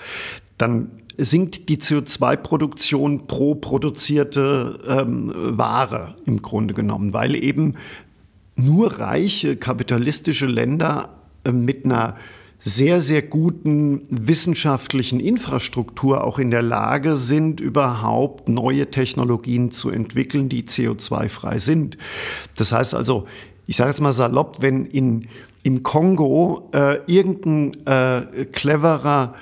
dann 0.56 0.90
sinkt 1.18 1.68
die 1.68 1.78
CO2-Produktion 1.78 3.26
pro 3.26 3.56
produzierte 3.56 4.78
ähm, 4.86 5.32
Ware 5.34 6.14
im 6.24 6.42
Grunde 6.42 6.74
genommen, 6.74 7.12
weil 7.12 7.34
eben 7.34 7.74
nur 8.54 8.98
reiche 8.98 9.56
kapitalistische 9.56 10.46
Länder 10.46 11.10
äh, 11.44 11.52
mit 11.52 11.84
einer 11.84 12.16
sehr, 12.64 13.02
sehr 13.02 13.22
guten 13.22 14.02
wissenschaftlichen 14.08 15.18
Infrastruktur 15.18 16.22
auch 16.24 16.38
in 16.38 16.50
der 16.50 16.62
Lage 16.62 17.16
sind, 17.16 17.60
überhaupt 17.60 18.48
neue 18.48 18.90
Technologien 18.90 19.72
zu 19.72 19.90
entwickeln, 19.90 20.48
die 20.48 20.62
CO2-frei 20.62 21.58
sind. 21.58 21.98
Das 22.56 22.72
heißt 22.72 22.94
also, 22.94 23.26
ich 23.66 23.76
sage 23.76 23.90
jetzt 23.90 24.00
mal 24.00 24.12
salopp, 24.12 24.60
wenn 24.60 24.86
in, 24.86 25.28
im 25.62 25.82
Kongo 25.82 26.70
äh, 26.72 26.98
irgendein 27.06 27.86
äh, 27.86 28.44
cleverer 28.46 29.34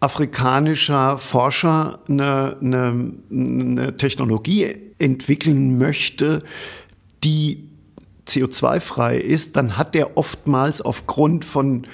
afrikanischer 0.00 1.18
Forscher 1.18 2.00
eine, 2.08 2.56
eine, 2.60 3.12
eine 3.30 3.96
Technologie 3.96 4.76
entwickeln 4.98 5.78
möchte, 5.78 6.42
die 7.24 7.64
CO2-frei 8.26 9.18
ist, 9.18 9.56
dann 9.56 9.76
hat 9.76 9.94
der 9.94 10.16
oftmals 10.16 10.80
aufgrund 10.80 11.44
von 11.44 11.86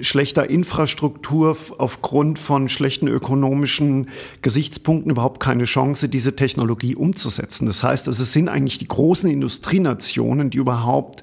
schlechter 0.00 0.50
Infrastruktur 0.50 1.56
aufgrund 1.78 2.38
von 2.38 2.68
schlechten 2.68 3.06
ökonomischen 3.06 4.08
Gesichtspunkten 4.42 5.10
überhaupt 5.10 5.40
keine 5.40 5.64
Chance, 5.64 6.08
diese 6.08 6.34
Technologie 6.34 6.96
umzusetzen. 6.96 7.66
Das 7.66 7.82
heißt, 7.82 8.08
es 8.08 8.32
sind 8.32 8.48
eigentlich 8.48 8.78
die 8.78 8.88
großen 8.88 9.30
Industrienationen, 9.30 10.50
die 10.50 10.58
überhaupt 10.58 11.22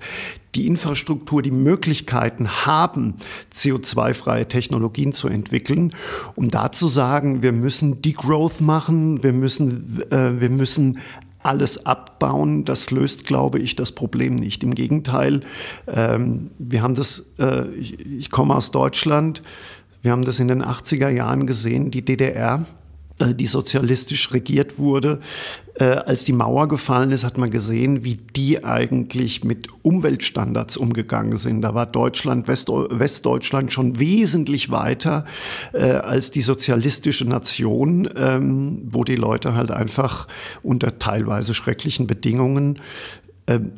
die 0.55 0.67
Infrastruktur, 0.67 1.41
die 1.41 1.51
Möglichkeiten 1.51 2.65
haben, 2.65 3.15
CO2-freie 3.53 4.47
Technologien 4.47 5.13
zu 5.13 5.27
entwickeln, 5.27 5.93
um 6.35 6.49
da 6.49 6.71
zu 6.71 6.87
sagen, 6.87 7.41
wir 7.43 7.51
müssen 7.51 8.01
Degrowth 8.01 8.61
machen, 8.61 9.21
wir 9.21 9.33
müssen, 9.33 10.01
äh, 10.11 10.39
wir 10.39 10.49
müssen 10.49 10.99
alles 11.49 11.85
abbauen, 11.85 12.63
das 12.63 12.91
löst, 12.91 13.25
glaube 13.25 13.57
ich, 13.57 13.75
das 13.75 13.91
Problem 13.91 14.35
nicht. 14.35 14.63
Im 14.63 14.75
Gegenteil, 14.75 15.39
ähm, 15.87 16.51
wir 16.59 16.83
haben 16.83 16.93
das, 16.93 17.31
äh, 17.39 17.67
ich, 17.71 18.05
ich 18.05 18.29
komme 18.29 18.55
aus 18.55 18.69
Deutschland, 18.69 19.41
wir 20.03 20.11
haben 20.11 20.23
das 20.23 20.39
in 20.39 20.47
den 20.47 20.63
80er 20.63 21.09
Jahren 21.09 21.47
gesehen, 21.47 21.89
die 21.89 22.05
DDR 22.05 22.65
die 23.27 23.47
sozialistisch 23.47 24.31
regiert 24.33 24.77
wurde. 24.77 25.19
Äh, 25.75 25.85
als 25.85 26.25
die 26.25 26.33
Mauer 26.33 26.67
gefallen 26.67 27.11
ist, 27.11 27.23
hat 27.23 27.37
man 27.37 27.51
gesehen, 27.51 28.03
wie 28.03 28.17
die 28.17 28.63
eigentlich 28.63 29.43
mit 29.43 29.67
Umweltstandards 29.81 30.77
umgegangen 30.77 31.37
sind. 31.37 31.61
Da 31.61 31.73
war 31.73 31.85
Deutschland, 31.85 32.47
West 32.47 32.69
Westdeutschland 32.69 33.71
schon 33.71 33.99
wesentlich 33.99 34.71
weiter 34.71 35.25
äh, 35.73 35.91
als 35.91 36.31
die 36.31 36.41
sozialistische 36.41 37.25
Nation, 37.25 38.09
ähm, 38.15 38.81
wo 38.91 39.03
die 39.03 39.15
Leute 39.15 39.55
halt 39.55 39.71
einfach 39.71 40.27
unter 40.61 40.99
teilweise 40.99 41.53
schrecklichen 41.53 42.07
Bedingungen 42.07 42.79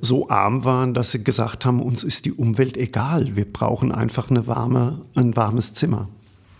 so 0.01 0.27
arm 0.27 0.65
waren, 0.65 0.93
dass 0.93 1.11
sie 1.11 1.23
gesagt 1.23 1.65
haben, 1.65 1.81
uns 1.81 2.03
ist 2.03 2.25
die 2.25 2.33
Umwelt 2.33 2.75
egal. 2.75 3.37
Wir 3.37 3.45
brauchen 3.45 3.93
einfach 3.93 4.29
eine 4.29 4.45
warme, 4.45 5.05
ein 5.15 5.37
warmes 5.37 5.73
Zimmer. 5.73 6.09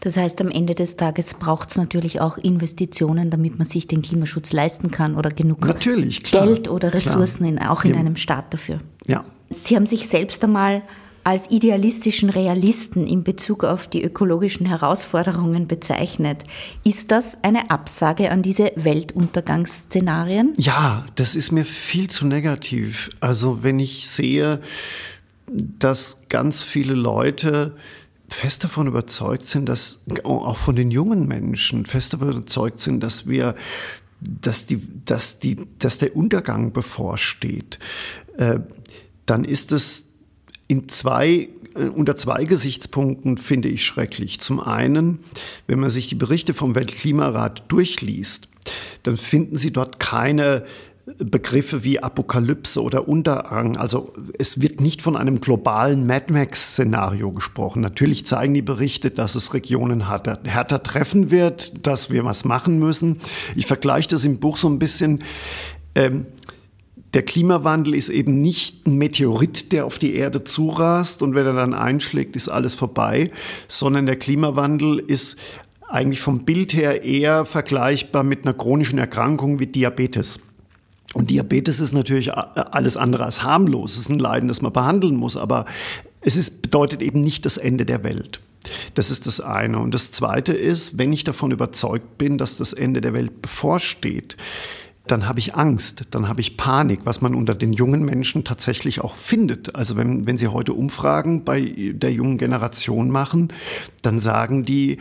Das 0.02 0.18
heißt, 0.18 0.42
am 0.42 0.50
Ende 0.50 0.76
des 0.76 0.98
Tages 0.98 1.36
braucht 1.36 1.70
es 1.70 1.78
natürlich 1.78 2.20
auch 2.22 2.38
Investitionen, 2.38 3.30
damit 3.30 3.58
man 3.58 3.68
sich 3.68 3.88
den 3.88 4.02
Klimaschutz 4.02 4.52
leisten 4.52 4.92
kann 4.92 5.16
oder 5.16 5.30
genug 5.30 5.66
natürlich, 5.66 6.24
klar, 6.24 6.48
Geld 6.48 6.68
oder 6.68 6.94
Ressourcen 6.94 7.46
in, 7.46 7.60
auch 7.60 7.84
in 7.84 7.96
einem 7.96 8.16
Staat 8.16 8.54
dafür. 8.54 8.82
Ja. 9.06 9.24
Sie 9.52 9.76
haben 9.76 9.86
sich 9.86 10.08
selbst 10.08 10.44
einmal 10.44 10.82
als 11.24 11.52
idealistischen 11.52 12.32
Realisten 12.32 13.06
in 13.06 13.24
Bezug 13.24 13.64
auf 13.64 13.88
die 13.88 14.04
ökologischen 14.04 14.66
Herausforderungen 14.66 15.68
bezeichnet. 15.68 16.44
Ist 16.84 17.12
das 17.12 17.38
eine 17.44 17.70
Absage 17.70 18.32
an 18.32 18.42
diese 18.42 18.72
Weltuntergangsszenarien? 18.76 20.54
Ja, 20.58 21.06
das 21.16 21.36
ist 21.36 21.52
mir 21.52 21.66
viel 21.66 22.10
zu 22.10 22.26
negativ. 22.26 23.12
Also 23.20 23.62
wenn 23.62 23.80
ich 23.80 24.10
sehe, 24.10 24.62
dass 25.48 26.22
ganz 26.30 26.64
viele 26.64 26.94
Leute 26.94 27.76
fest 28.34 28.64
davon 28.64 28.88
überzeugt 28.88 29.48
sind, 29.48 29.68
dass 29.68 30.02
auch 30.24 30.58
von 30.58 30.76
den 30.76 30.90
jungen 30.90 31.28
Menschen 31.28 31.86
fest 31.86 32.14
davon 32.14 32.32
überzeugt 32.32 32.80
sind, 32.80 33.02
dass 33.02 33.28
wir 33.28 33.56
dass, 34.22 34.68
die, 34.68 34.82
dass, 35.06 35.40
die, 35.40 35.58
dass 35.80 35.98
der 35.98 36.16
Untergang 36.16 36.74
bevorsteht, 36.74 37.80
äh, 38.38 38.60
dann 39.26 39.44
ist 39.44 39.72
es 39.72 40.06
in 40.68 40.90
zwei, 40.90 41.50
äh, 41.76 41.86
unter 41.86 42.16
zwei 42.16 42.46
Gesichtspunkten 42.46 43.38
finde 43.38 43.70
ich 43.70 43.84
schrecklich. 43.84 44.40
Zum 44.40 44.60
einen, 44.60 45.24
wenn 45.68 45.80
man 45.80 45.90
sich 45.90 46.08
die 46.08 46.16
Berichte 46.16 46.54
vom 46.54 46.76
Weltklimarat 46.76 47.64
durchliest, 47.68 48.48
dann 49.04 49.18
finden 49.18 49.58
Sie 49.58 49.74
dort 49.74 50.00
keine 50.00 50.66
Begriffe 51.06 51.84
wie 51.84 52.02
Apokalypse 52.02 52.82
oder 52.82 53.08
Untergang. 53.08 53.76
Also 53.78 54.14
es 54.38 54.62
wird 54.62 54.82
nicht 54.82 55.02
von 55.02 55.16
einem 55.16 55.42
globalen 55.42 56.06
Mad 56.06 56.32
Max-Szenario 56.32 57.32
gesprochen. 57.32 57.82
Natürlich 57.82 58.26
zeigen 58.26 58.54
die 58.54 58.62
Berichte, 58.62 59.10
dass 59.10 59.36
es 59.36 59.54
Regionen 59.54 60.08
härter, 60.08 60.40
härter 60.44 60.84
treffen 60.84 61.32
wird, 61.32 61.88
dass 61.88 62.12
wir 62.12 62.24
was 62.24 62.46
machen 62.46 62.78
müssen. 62.78 63.18
Ich 63.56 63.66
vergleiche 63.66 64.10
das 64.10 64.26
im 64.26 64.40
Buch 64.40 64.58
so 64.58 64.70
ein 64.70 64.80
bisschen. 64.80 65.24
Ähm, 65.96 66.28
der 67.14 67.24
Klimawandel 67.24 67.94
ist 67.94 68.10
eben 68.10 68.40
nicht 68.40 68.88
ein 68.88 68.96
Meteorit, 68.96 69.74
der 69.74 69.86
auf 69.86 70.00
die 70.00 70.16
Erde 70.16 70.46
zurast 70.46 71.22
und 71.22 71.36
wenn 71.36 71.46
er 71.46 71.54
dann 71.54 71.74
einschlägt, 71.74 72.38
ist 72.38 72.48
alles 72.48 72.74
vorbei, 72.74 73.32
sondern 73.68 74.06
der 74.06 74.16
Klimawandel 74.16 75.00
ist 75.00 75.38
eigentlich 75.90 76.22
vom 76.22 76.46
Bild 76.46 76.74
her 76.74 77.04
eher 77.04 77.44
vergleichbar 77.44 78.24
mit 78.24 78.46
einer 78.46 78.54
chronischen 78.54 78.98
Erkrankung 78.98 79.60
wie 79.60 79.68
Diabetes. 79.68 80.40
Und 81.14 81.30
Diabetes 81.30 81.80
ist 81.80 81.94
natürlich 81.94 82.34
alles 82.34 82.96
andere 82.98 83.26
als 83.26 83.44
harmlos. 83.44 83.94
Es 83.94 84.02
ist 84.02 84.10
ein 84.10 84.20
Leiden, 84.20 84.48
das 84.48 84.62
man 84.62 84.72
behandeln 84.72 85.16
muss, 85.16 85.36
aber 85.36 85.66
es 86.22 86.38
ist, 86.38 86.62
bedeutet 86.62 87.02
eben 87.02 87.22
nicht 87.22 87.46
das 87.46 87.58
Ende 87.58 87.86
der 87.86 88.04
Welt. 88.04 88.40
Das 88.94 89.12
ist 89.12 89.28
das 89.28 89.42
eine. 89.42 89.80
Und 89.80 89.94
das 89.94 90.12
zweite 90.12 90.54
ist, 90.54 90.98
wenn 90.98 91.12
ich 91.12 91.24
davon 91.24 91.52
überzeugt 91.52 92.18
bin, 92.18 92.38
dass 92.38 92.58
das 92.58 92.74
Ende 92.74 93.02
der 93.02 93.14
Welt 93.14 93.42
bevorsteht, 93.42 94.38
dann 95.08 95.28
habe 95.28 95.40
ich 95.40 95.56
Angst, 95.56 96.04
dann 96.12 96.30
habe 96.30 96.42
ich 96.42 96.58
Panik, 96.58 97.02
was 97.04 97.22
man 97.22 97.34
unter 97.34 97.56
den 97.56 97.74
jungen 97.74 98.06
Menschen 98.06 98.44
tatsächlich 98.44 99.02
auch 99.02 99.16
findet. 99.16 99.76
Also 99.76 99.98
wenn, 99.98 100.28
wenn 100.28 100.38
Sie 100.38 100.48
heute 100.48 100.74
Umfragen 100.74 101.44
bei 101.44 101.92
der 101.94 102.14
jungen 102.14 102.38
Generation 102.38 103.10
machen, 103.10 103.52
dann 104.04 104.20
sagen 104.20 104.64
die, 104.64 105.00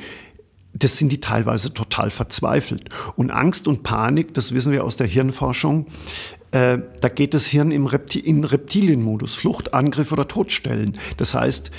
das 0.72 0.98
sind 0.98 1.10
die 1.10 1.20
teilweise 1.20 1.74
total 1.74 2.10
verzweifelt. 2.10 2.88
Und 3.16 3.30
Angst 3.30 3.66
und 3.66 3.82
Panik, 3.82 4.34
das 4.34 4.54
wissen 4.54 4.72
wir 4.72 4.84
aus 4.84 4.96
der 4.96 5.06
Hirnforschung, 5.06 5.86
äh, 6.52 6.78
da 7.00 7.08
geht 7.08 7.34
das 7.34 7.46
Hirn 7.46 7.70
im 7.70 7.86
Repti 7.86 8.18
in 8.20 8.44
Reptilienmodus, 8.44 9.34
Flucht, 9.34 9.74
Angriff 9.74 10.12
oder 10.12 10.26
Todstellen. 10.26 10.98
Das 11.16 11.34
heißt, 11.34 11.70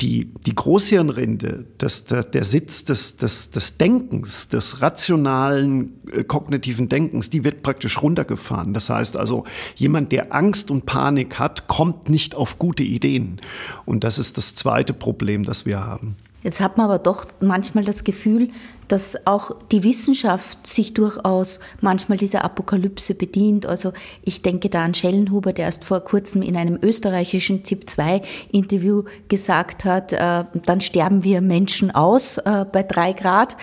die, 0.00 0.32
die 0.46 0.54
Großhirnrinde, 0.54 1.66
das, 1.78 2.04
der, 2.04 2.22
der 2.22 2.44
Sitz 2.44 2.84
des, 2.84 3.16
des, 3.16 3.50
des 3.50 3.76
Denkens, 3.76 4.48
des 4.48 4.80
rationalen 4.80 5.92
äh, 6.10 6.24
kognitiven 6.24 6.88
Denkens, 6.88 7.28
die 7.28 7.44
wird 7.44 7.62
praktisch 7.62 8.00
runtergefahren. 8.00 8.72
Das 8.72 8.88
heißt 8.88 9.16
also, 9.16 9.44
jemand, 9.74 10.12
der 10.12 10.34
Angst 10.34 10.70
und 10.70 10.86
Panik 10.86 11.38
hat, 11.38 11.68
kommt 11.68 12.08
nicht 12.08 12.34
auf 12.34 12.58
gute 12.58 12.82
Ideen. 12.82 13.40
Und 13.84 14.04
das 14.04 14.18
ist 14.18 14.38
das 14.38 14.54
zweite 14.54 14.94
Problem, 14.94 15.42
das 15.42 15.66
wir 15.66 15.80
haben. 15.80 16.16
Jetzt 16.42 16.60
hat 16.60 16.78
man 16.78 16.86
aber 16.86 16.98
doch 16.98 17.26
manchmal 17.40 17.84
das 17.84 18.04
Gefühl, 18.04 18.48
dass 18.88 19.26
auch 19.26 19.52
die 19.70 19.84
Wissenschaft 19.84 20.66
sich 20.66 20.94
durchaus 20.94 21.60
manchmal 21.80 22.18
dieser 22.18 22.44
Apokalypse 22.44 23.14
bedient. 23.14 23.66
Also 23.66 23.92
ich 24.22 24.42
denke 24.42 24.68
da 24.68 24.84
an 24.84 24.94
Schellenhuber, 24.94 25.52
der 25.52 25.66
erst 25.66 25.84
vor 25.84 26.00
kurzem 26.00 26.42
in 26.42 26.56
einem 26.56 26.78
österreichischen 26.82 27.64
ZIP-2-Interview 27.64 29.04
gesagt 29.28 29.84
hat, 29.84 30.12
äh, 30.12 30.44
dann 30.64 30.80
sterben 30.80 31.22
wir 31.22 31.40
Menschen 31.40 31.90
aus 31.90 32.38
äh, 32.38 32.64
bei 32.70 32.82
drei 32.82 33.12
Grad. 33.12 33.56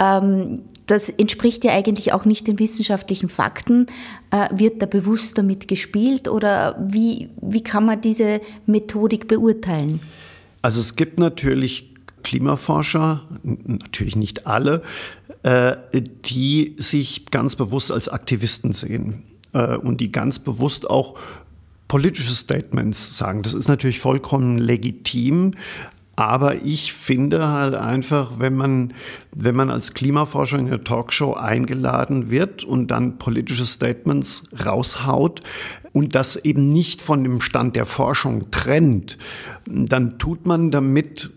Ähm, 0.00 0.62
das 0.86 1.08
entspricht 1.08 1.64
ja 1.64 1.72
eigentlich 1.72 2.12
auch 2.12 2.26
nicht 2.26 2.46
den 2.46 2.58
wissenschaftlichen 2.58 3.30
Fakten. 3.30 3.86
Äh, 4.30 4.48
wird 4.52 4.82
da 4.82 4.86
bewusst 4.86 5.38
damit 5.38 5.66
gespielt 5.66 6.28
oder 6.28 6.76
wie, 6.78 7.30
wie 7.40 7.62
kann 7.62 7.86
man 7.86 8.02
diese 8.02 8.40
Methodik 8.66 9.28
beurteilen? 9.28 10.00
Also 10.60 10.80
es 10.80 10.96
gibt 10.96 11.18
natürlich 11.18 11.93
Klimaforscher, 12.24 13.22
natürlich 13.44 14.16
nicht 14.16 14.48
alle, 14.48 14.82
äh, 15.44 15.76
die 16.24 16.74
sich 16.78 17.26
ganz 17.26 17.54
bewusst 17.54 17.92
als 17.92 18.08
Aktivisten 18.08 18.72
sehen 18.72 19.22
äh, 19.52 19.76
und 19.76 20.00
die 20.00 20.10
ganz 20.10 20.40
bewusst 20.40 20.90
auch 20.90 21.16
politische 21.86 22.34
Statements 22.34 23.16
sagen. 23.16 23.42
Das 23.42 23.54
ist 23.54 23.68
natürlich 23.68 24.00
vollkommen 24.00 24.58
legitim, 24.58 25.54
aber 26.16 26.64
ich 26.64 26.92
finde 26.92 27.48
halt 27.48 27.74
einfach, 27.74 28.38
wenn 28.38 28.54
man, 28.54 28.94
wenn 29.32 29.56
man 29.56 29.70
als 29.70 29.94
Klimaforscher 29.94 30.58
in 30.58 30.66
eine 30.66 30.82
Talkshow 30.82 31.34
eingeladen 31.34 32.30
wird 32.30 32.62
und 32.64 32.88
dann 32.88 33.18
politische 33.18 33.66
Statements 33.66 34.44
raushaut 34.64 35.42
und 35.92 36.14
das 36.14 36.36
eben 36.36 36.68
nicht 36.68 37.02
von 37.02 37.24
dem 37.24 37.40
Stand 37.40 37.74
der 37.76 37.86
Forschung 37.86 38.50
trennt, 38.50 39.18
dann 39.66 40.18
tut 40.18 40.46
man 40.46 40.70
damit 40.70 41.32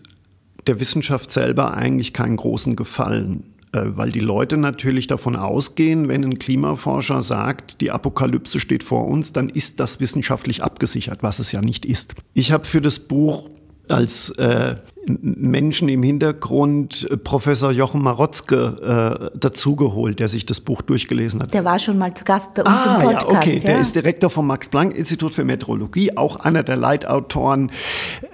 der 0.68 0.80
Wissenschaft 0.80 1.32
selber 1.32 1.74
eigentlich 1.74 2.12
keinen 2.12 2.36
großen 2.36 2.76
Gefallen 2.76 3.44
äh, 3.72 3.82
weil 3.84 4.12
die 4.12 4.20
Leute 4.20 4.56
natürlich 4.56 5.08
davon 5.08 5.36
ausgehen, 5.36 6.08
wenn 6.08 6.24
ein 6.24 6.38
Klimaforscher 6.38 7.22
sagt, 7.22 7.82
die 7.82 7.90
Apokalypse 7.90 8.60
steht 8.60 8.82
vor 8.82 9.06
uns, 9.06 9.34
dann 9.34 9.50
ist 9.50 9.78
das 9.78 10.00
wissenschaftlich 10.00 10.62
abgesichert, 10.62 11.22
was 11.22 11.38
es 11.38 11.52
ja 11.52 11.60
nicht 11.60 11.84
ist. 11.84 12.14
Ich 12.32 12.50
habe 12.50 12.64
für 12.64 12.80
das 12.80 12.98
Buch 12.98 13.50
als 13.88 14.30
äh, 14.30 14.76
Menschen 15.08 15.88
im 15.88 16.02
Hintergrund 16.02 17.06
äh, 17.10 17.16
Professor 17.16 17.70
Jochen 17.70 18.02
Marotzke 18.02 19.30
äh, 19.32 19.38
dazugeholt, 19.38 20.18
der 20.20 20.28
sich 20.28 20.46
das 20.46 20.60
Buch 20.60 20.82
durchgelesen 20.82 21.42
hat. 21.42 21.54
Der 21.54 21.64
war 21.64 21.78
schon 21.78 21.98
mal 21.98 22.14
zu 22.14 22.24
Gast 22.24 22.54
bei 22.54 22.62
uns 22.62 22.70
ah, 22.70 22.96
im 22.96 23.02
Podcast. 23.02 23.32
Ja, 23.32 23.38
okay, 23.38 23.54
ja. 23.54 23.60
der 23.60 23.80
ist 23.80 23.94
Direktor 23.94 24.30
vom 24.30 24.46
Max-Planck-Institut 24.46 25.34
für 25.34 25.44
Meteorologie, 25.44 26.16
auch 26.16 26.36
einer 26.36 26.62
der 26.62 26.76
Leitautoren 26.76 27.70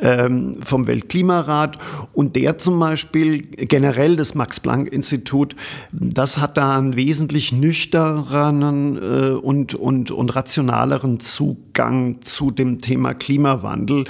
ähm, 0.00 0.56
vom 0.62 0.86
Weltklimarat. 0.86 1.78
Und 2.12 2.36
der 2.36 2.58
zum 2.58 2.78
Beispiel, 2.78 3.42
generell 3.42 4.16
das 4.16 4.34
Max-Planck-Institut, 4.34 5.56
das 5.92 6.38
hat 6.38 6.56
da 6.56 6.76
einen 6.76 6.96
wesentlich 6.96 7.52
nüchternen 7.52 8.96
äh, 8.96 9.30
und, 9.30 9.74
und, 9.74 10.10
und 10.10 10.34
rationaleren 10.34 11.20
Zugang 11.20 12.22
zu 12.22 12.50
dem 12.50 12.80
Thema 12.80 13.14
Klimawandel. 13.14 14.04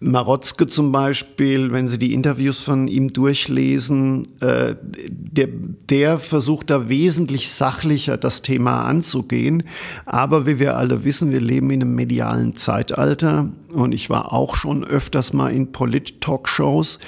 Marotzke 0.00 0.68
zum 0.68 0.92
Beispiel, 0.92 1.72
wenn 1.72 1.88
Sie 1.88 1.98
die 1.98 2.14
Interviews 2.14 2.62
von 2.62 2.86
ihm 2.86 3.12
durchlesen, 3.12 4.28
äh, 4.40 4.76
der, 5.08 5.48
der 5.90 6.18
versucht 6.20 6.70
da 6.70 6.88
wesentlich 6.88 7.50
sachlicher 7.50 8.16
das 8.16 8.42
Thema 8.42 8.84
anzugehen. 8.84 9.64
Aber 10.06 10.46
wie 10.46 10.60
wir 10.60 10.76
alle 10.76 11.04
wissen, 11.04 11.32
wir 11.32 11.40
leben 11.40 11.70
in 11.70 11.82
einem 11.82 11.94
medialen 11.96 12.54
Zeitalter 12.56 13.48
und 13.72 13.92
ich 13.92 14.08
war 14.08 14.32
auch 14.32 14.54
schon 14.54 14.84
öfters 14.84 15.32
mal 15.32 15.52
in 15.52 15.72
Polit-Talkshows. 15.72 17.00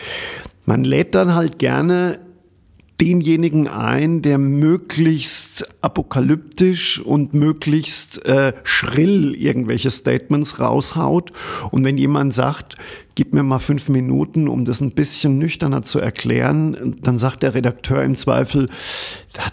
Man 0.67 0.83
lädt 0.83 1.15
dann 1.15 1.35
halt 1.35 1.59
gerne 1.59 2.19
denjenigen 3.01 3.67
ein, 3.67 4.23
der 4.23 4.39
möglichst 4.39 5.67
apokalyptisch 5.81 7.01
und 7.01 7.33
möglichst 7.33 8.25
äh, 8.27 8.53
schrill 8.63 9.35
irgendwelche 9.35 9.91
Statements 9.91 10.61
raushaut. 10.61 11.33
Und 11.71 11.85
wenn 11.85 11.97
jemand 11.97 12.35
sagt, 12.35 12.77
gib 13.15 13.33
mir 13.33 13.43
mal 13.43 13.59
fünf 13.59 13.89
Minuten, 13.89 14.49
um 14.49 14.65
das 14.65 14.81
ein 14.81 14.93
bisschen 14.93 15.39
nüchterner 15.39 15.83
zu 15.83 15.99
erklären, 15.99 16.97
dann 17.01 17.19
sagt 17.19 17.43
der 17.43 17.55
Redakteur 17.55 18.03
im 18.03 18.17
Zweifel, 18.17 18.69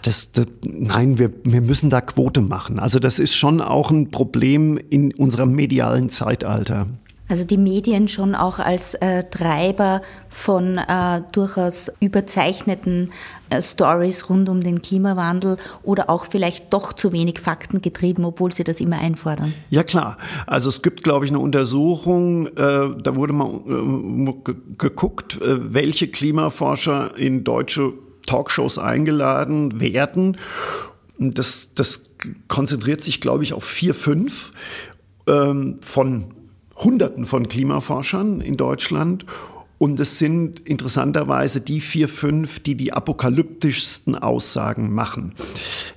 das, 0.02 0.32
das, 0.32 0.46
nein, 0.64 1.18
wir, 1.18 1.32
wir 1.44 1.60
müssen 1.60 1.90
da 1.90 2.00
Quote 2.00 2.42
machen. 2.42 2.78
Also 2.78 2.98
das 2.98 3.18
ist 3.18 3.34
schon 3.34 3.60
auch 3.60 3.90
ein 3.90 4.10
Problem 4.10 4.78
in 4.90 5.14
unserem 5.14 5.52
medialen 5.52 6.10
Zeitalter. 6.10 6.86
Also 7.28 7.44
die 7.44 7.58
Medien 7.58 8.08
schon 8.08 8.34
auch 8.34 8.58
als 8.58 8.94
äh, 8.94 9.24
Treiber 9.24 10.02
von 10.30 10.78
äh, 10.78 11.22
durchaus 11.32 11.92
überzeichneten 12.00 13.10
äh, 13.50 13.60
Stories 13.60 14.30
rund 14.30 14.48
um 14.48 14.62
den 14.62 14.80
Klimawandel 14.80 15.58
oder 15.82 16.08
auch 16.08 16.26
vielleicht 16.26 16.72
doch 16.72 16.94
zu 16.94 17.12
wenig 17.12 17.38
Fakten 17.40 17.82
getrieben, 17.82 18.24
obwohl 18.24 18.52
sie 18.52 18.64
das 18.64 18.80
immer 18.80 18.98
einfordern. 18.98 19.52
Ja 19.68 19.82
klar. 19.82 20.16
Also 20.46 20.70
es 20.70 20.80
gibt, 20.80 21.04
glaube 21.04 21.26
ich, 21.26 21.30
eine 21.30 21.38
Untersuchung, 21.40 22.46
äh, 22.46 22.50
da 22.56 23.14
wurde 23.14 23.32
mal 23.34 23.60
äh, 23.68 24.54
geguckt, 24.78 25.40
äh, 25.42 25.74
welche 25.74 26.08
Klimaforscher 26.08 27.16
in 27.16 27.44
deutsche 27.44 27.92
Talkshows 28.26 28.78
eingeladen 28.78 29.80
werden. 29.80 30.38
Das, 31.18 31.74
das 31.74 32.10
konzentriert 32.46 33.00
sich, 33.00 33.20
glaube 33.20 33.42
ich, 33.42 33.52
auf 33.52 33.64
vier, 33.64 33.94
fünf 33.94 34.52
ähm, 35.26 35.78
von 35.80 36.34
Hunderten 36.78 37.24
von 37.24 37.48
Klimaforschern 37.48 38.40
in 38.40 38.56
Deutschland. 38.56 39.26
Und 39.78 40.00
es 40.00 40.18
sind 40.18 40.58
interessanterweise 40.60 41.60
die 41.60 41.80
vier, 41.80 42.08
fünf, 42.08 42.58
die 42.58 42.74
die 42.74 42.92
apokalyptischsten 42.92 44.16
Aussagen 44.16 44.92
machen. 44.92 45.34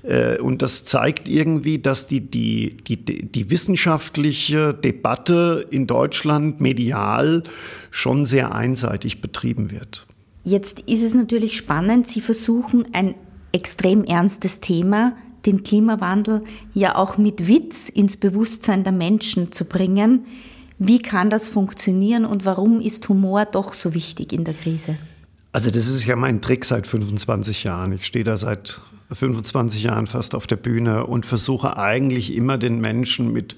Äh, 0.03 0.37
und 0.37 0.61
das 0.61 0.83
zeigt 0.83 1.27
irgendwie, 1.27 1.79
dass 1.79 2.05
die, 2.05 2.21
die, 2.21 2.77
die, 2.87 2.97
die 3.03 3.49
wissenschaftliche 3.49 4.75
Debatte 4.75 5.65
in 5.71 5.87
Deutschland 5.87 6.61
medial 6.61 7.41
schon 7.89 8.27
sehr 8.27 8.53
einseitig 8.53 9.19
betrieben 9.19 9.71
wird. 9.71 10.05
Jetzt 10.43 10.81
ist 10.81 11.01
es 11.01 11.15
natürlich 11.15 11.57
spannend, 11.57 12.07
Sie 12.07 12.21
versuchen 12.21 12.87
ein 12.93 13.15
extrem 13.51 14.03
ernstes 14.03 14.59
Thema, 14.59 15.13
den 15.45 15.63
Klimawandel, 15.63 16.43
ja 16.73 16.95
auch 16.95 17.17
mit 17.17 17.47
Witz 17.47 17.89
ins 17.89 18.17
Bewusstsein 18.17 18.83
der 18.83 18.93
Menschen 18.93 19.51
zu 19.51 19.65
bringen. 19.65 20.25
Wie 20.83 20.99
kann 20.99 21.29
das 21.29 21.47
funktionieren 21.47 22.25
und 22.25 22.43
warum 22.43 22.81
ist 22.81 23.07
Humor 23.07 23.45
doch 23.45 23.75
so 23.75 23.93
wichtig 23.93 24.33
in 24.33 24.45
der 24.45 24.55
Krise? 24.55 24.97
Also 25.51 25.69
das 25.69 25.87
ist 25.87 26.07
ja 26.07 26.15
mein 26.15 26.41
Trick 26.41 26.65
seit 26.65 26.87
25 26.87 27.65
Jahren. 27.65 27.91
Ich 27.91 28.07
stehe 28.07 28.25
da 28.25 28.35
seit 28.35 28.81
25 29.11 29.83
Jahren 29.83 30.07
fast 30.07 30.33
auf 30.33 30.47
der 30.47 30.55
Bühne 30.55 31.05
und 31.05 31.27
versuche 31.27 31.77
eigentlich 31.77 32.33
immer 32.33 32.57
den 32.57 32.79
Menschen 32.79 33.31
mit 33.31 33.55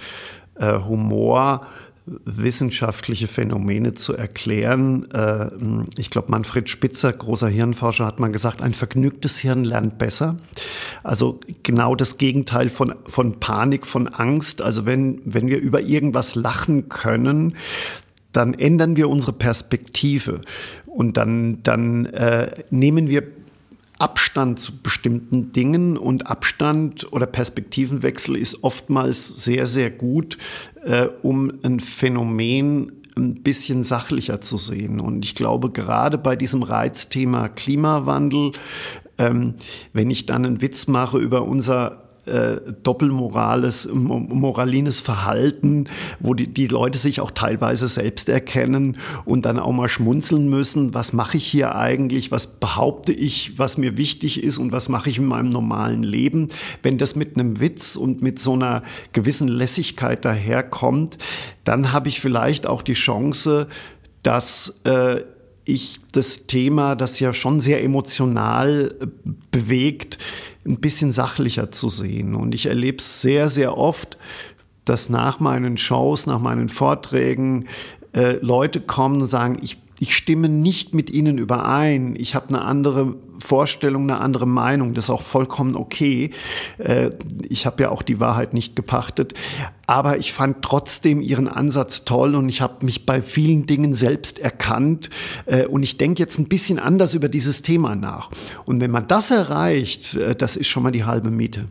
äh, 0.56 0.80
Humor 0.80 1.66
wissenschaftliche 2.06 3.28
Phänomene 3.28 3.94
zu 3.94 4.14
erklären. 4.14 5.10
Äh, 5.12 5.50
ich 5.98 6.10
glaube, 6.10 6.32
Manfred 6.32 6.70
Spitzer, 6.70 7.14
großer 7.14 7.48
Hirnforscher, 7.48 8.06
hat 8.06 8.20
mal 8.20 8.32
gesagt, 8.32 8.62
ein 8.62 8.74
vergnügtes 8.74 9.38
Hirn 9.40 9.64
lernt 9.64 9.98
besser. 9.98 10.38
Also 11.04 11.40
genau 11.64 11.96
das 11.96 12.18
Gegenteil 12.18 12.70
von, 12.70 12.96
von 13.06 13.40
Panik, 13.40 13.88
von 13.88 14.08
Angst. 14.08 14.62
Also 14.62 14.86
wenn, 14.86 15.22
wenn 15.26 15.48
wir 15.48 15.60
über 15.60 15.82
irgendwas 15.82 16.36
lachen 16.36 16.90
können, 16.90 17.56
dann 18.34 18.54
ändern 18.54 18.96
wir 18.96 19.10
unsere 19.10 19.34
Perspektive 19.34 20.42
und 20.86 21.18
dann, 21.18 21.64
dann 21.64 22.06
äh, 22.08 22.64
nehmen 22.70 23.08
wir 23.08 23.24
Abstand 24.04 24.60
zu 24.60 24.82
bestimmten 24.84 25.54
Dingen 25.54 25.96
und 25.96 26.28
Abstand 26.28 27.08
oder 27.14 27.26
Perspektivenwechsel 27.26 28.36
ist 28.36 28.62
oftmals 28.62 29.30
sehr, 29.30 29.66
sehr 29.66 29.90
gut, 29.92 30.38
äh, 30.84 31.08
um 31.22 31.54
ein 31.64 31.80
Phänomen 31.80 32.92
ein 33.16 33.44
bisschen 33.44 33.86
sachlicher 33.86 34.42
zu 34.42 34.58
sehen. 34.58 35.00
Und 35.00 35.24
ich 35.24 35.36
glaube, 35.36 35.70
gerade 35.70 36.18
bei 36.18 36.36
diesem 36.36 36.64
Reizthema 36.64 37.48
Klimawandel, 37.48 38.52
ähm, 39.18 39.54
wenn 39.94 40.10
ich 40.10 40.26
dann 40.26 40.46
einen 40.46 40.62
Witz 40.62 40.88
mache 40.88 41.18
über 41.18 41.46
unser 41.46 42.03
äh, 42.26 42.58
doppelmorales, 42.84 43.90
moralines 43.92 45.00
Verhalten, 45.00 45.86
wo 46.20 46.34
die, 46.34 46.48
die 46.48 46.68
Leute 46.68 46.98
sich 46.98 47.20
auch 47.20 47.32
teilweise 47.32 47.88
selbst 47.88 48.30
erkennen 48.30 48.98
und 49.26 49.46
dann 49.46 49.60
auch 49.60 49.74
mal 49.74 49.90
schmunzeln 49.90 50.50
müssen, 50.50 50.94
was 50.94 51.14
mache 51.14 51.38
ich 51.38 51.46
hier 51.46 51.76
eigentlich, 51.76 52.32
was 52.32 52.48
behaupte 52.48 53.12
ich, 53.12 53.60
was 53.60 53.78
mir 53.78 53.98
wichtig 53.98 54.44
ist 54.44 54.58
und 54.58 54.72
was 54.72 54.90
mache 54.90 55.10
ich 55.10 55.18
in 55.18 55.26
meinem 55.26 55.50
normalen 55.50 56.04
Leben. 56.04 56.48
Wenn 56.82 56.98
das 56.98 57.16
mit 57.16 57.38
einem 57.38 57.60
Witz 57.60 57.96
und 57.96 58.22
mit 58.22 58.40
so 58.40 58.54
einer 58.54 58.84
gewissen 59.12 59.48
Lässigkeit 59.48 60.24
daherkommt, 60.24 61.18
dann 61.64 61.92
habe 61.92 62.10
ich 62.10 62.22
vielleicht 62.22 62.68
auch 62.68 62.82
die 62.82 62.94
Chance, 62.94 63.68
dass 64.22 64.80
äh, 64.86 65.22
ich 65.66 66.00
das 66.12 66.48
Thema, 66.48 66.96
das 66.96 67.20
ja 67.20 67.34
schon 67.34 67.62
sehr 67.62 67.84
emotional 67.84 68.96
äh, 69.00 69.08
bewegt, 69.52 70.18
ein 70.66 70.80
bisschen 70.80 71.12
sachlicher 71.12 71.72
zu 71.72 71.90
sehen. 71.90 72.36
Und 72.36 72.54
ich 72.54 72.66
erlebe 72.68 72.98
es 72.98 73.22
sehr, 73.22 73.50
sehr 73.50 73.78
oft, 73.78 74.18
dass 74.86 75.10
nach 75.10 75.40
meinen 75.40 75.78
Shows, 75.78 76.26
nach 76.26 76.40
meinen 76.40 76.70
Vorträgen 76.70 77.66
äh, 78.14 78.38
Leute 78.42 78.82
kommen 78.82 79.22
und 79.22 79.28
sagen, 79.28 79.58
ich 79.62 79.78
ich 80.04 80.18
stimme 80.18 80.50
nicht 80.50 80.94
mit 80.94 81.10
ihnen 81.10 81.38
überein, 81.38 82.18
ich 82.18 82.36
habe 82.36 82.50
eine 82.50 82.62
andere 82.62 83.16
Vorstellung, 83.40 84.04
eine 84.04 84.20
andere 84.20 84.46
Meinung, 84.46 84.94
das 84.94 85.06
ist 85.06 85.10
auch 85.10 85.22
vollkommen 85.22 85.78
okay. 85.78 86.32
Äh, 86.78 87.12
ich 87.48 87.66
habe 87.66 87.84
ja 87.84 87.90
auch 87.90 88.02
die 88.02 88.20
Wahrheit 88.20 88.54
nicht 88.54 88.76
gepachtet, 88.76 89.34
aber 89.88 90.18
ich 90.18 90.34
fand 90.34 90.62
trotzdem 90.62 91.22
ihren 91.22 91.48
Ansatz 91.48 92.04
toll 92.04 92.36
und 92.36 92.50
ich 92.50 92.60
habe 92.60 92.86
mich 92.86 93.06
bei 93.06 93.22
vielen 93.22 93.66
Dingen 93.66 93.96
selbst 93.96 94.40
erkannt 94.40 95.10
äh, 95.46 95.68
und 95.68 95.84
ich 95.84 95.98
denke 95.98 96.22
jetzt 96.22 96.38
ein 96.38 96.50
bisschen 96.50 96.80
anders 96.80 97.14
über 97.14 97.30
dieses 97.30 97.62
Thema 97.62 97.96
nach. 97.96 98.30
Und 98.66 98.82
wenn 98.82 98.92
man 98.92 99.08
das 99.08 99.32
erreicht, 99.32 100.16
äh, 100.16 100.36
das 100.36 100.58
ist 100.58 100.68
schon 100.68 100.84
mal 100.84 100.92
die 100.92 101.06
halbe 101.06 101.32
Miete. 101.32 101.70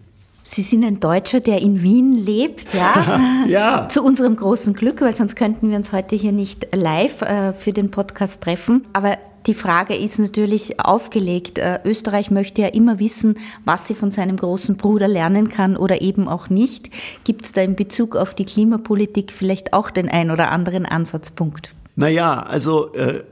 Sie 0.55 0.61
sind 0.61 0.85
ein 0.85 1.01
Deutscher, 1.01 1.41
der 1.41 1.63
in 1.63 1.83
Wien 1.83 2.13
lebt, 2.13 2.75
ja? 2.75 3.21
ja. 3.49 3.89
Zu 3.89 4.05
unserem 4.05 4.37
großen 4.37 4.75
Glück, 4.75 5.01
weil 5.01 5.15
sonst 5.15 5.35
könnten 5.35 5.71
wir 5.71 5.79
uns 5.79 5.93
heute 5.93 6.15
hier 6.15 6.33
nicht 6.33 6.69
live 6.75 7.23
äh, 7.23 7.55
für 7.55 7.73
den 7.73 7.91
Podcast 7.91 8.43
treffen. 8.43 8.87
Aber 8.93 9.17
die 9.47 9.55
Frage 9.55 9.97
ist 9.97 10.19
natürlich 10.19 10.79
aufgelegt. 10.79 11.57
Äh, 11.57 11.81
Österreich 11.87 12.31
möchte 12.31 12.61
ja 12.61 12.69
immer 12.69 12.99
wissen, 12.99 13.39
was 13.65 13.89
sie 13.89 13.95
von 13.95 14.11
seinem 14.11 14.37
großen 14.37 14.77
Bruder 14.77 15.09
lernen 15.09 15.49
kann 15.49 15.75
oder 15.75 16.03
eben 16.03 16.29
auch 16.29 16.51
nicht. 16.51 16.91
Gibt 17.25 17.47
es 17.47 17.53
da 17.53 17.63
in 17.63 17.75
Bezug 17.75 18.15
auf 18.15 18.35
die 18.35 18.45
Klimapolitik 18.45 19.33
vielleicht 19.33 19.73
auch 19.73 19.91
den 19.91 20.11
ein 20.11 20.31
oder 20.31 20.51
anderen 20.51 20.85
Ansatzpunkt? 20.85 21.75
Naja, 21.95 22.41
also 22.41 22.91
äh, 22.95 23.23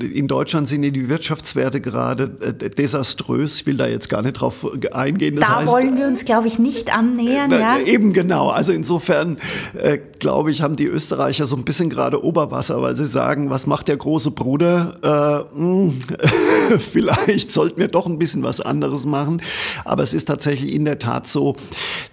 in 0.00 0.28
Deutschland 0.28 0.68
sind 0.68 0.82
die 0.82 1.08
Wirtschaftswerte 1.08 1.80
gerade 1.80 2.56
äh, 2.60 2.70
desaströs. 2.70 3.56
Ich 3.56 3.66
will 3.66 3.76
da 3.76 3.88
jetzt 3.88 4.08
gar 4.08 4.22
nicht 4.22 4.34
drauf 4.34 4.64
eingehen. 4.92 5.34
Das 5.34 5.48
da 5.48 5.56
heißt, 5.56 5.68
wollen 5.72 5.96
wir 5.96 6.06
uns, 6.06 6.24
glaube 6.24 6.46
ich, 6.46 6.60
nicht 6.60 6.94
annähern. 6.94 7.50
Na, 7.50 7.58
ja? 7.58 7.78
Eben 7.80 8.12
genau. 8.12 8.50
Also 8.50 8.70
insofern, 8.70 9.38
äh, 9.76 9.98
glaube 10.20 10.52
ich, 10.52 10.62
haben 10.62 10.76
die 10.76 10.86
Österreicher 10.86 11.48
so 11.48 11.56
ein 11.56 11.64
bisschen 11.64 11.90
gerade 11.90 12.22
Oberwasser, 12.24 12.80
weil 12.80 12.94
sie 12.94 13.08
sagen, 13.08 13.50
was 13.50 13.66
macht 13.66 13.88
der 13.88 13.96
große 13.96 14.30
Bruder? 14.30 15.48
Äh, 15.52 15.58
mh, 15.58 15.92
hm, 16.70 16.78
vielleicht 16.78 17.50
sollten 17.50 17.80
wir 17.80 17.88
doch 17.88 18.06
ein 18.06 18.20
bisschen 18.20 18.44
was 18.44 18.60
anderes 18.60 19.06
machen. 19.06 19.42
Aber 19.84 20.04
es 20.04 20.14
ist 20.14 20.26
tatsächlich 20.26 20.72
in 20.72 20.84
der 20.84 21.00
Tat 21.00 21.26
so, 21.26 21.56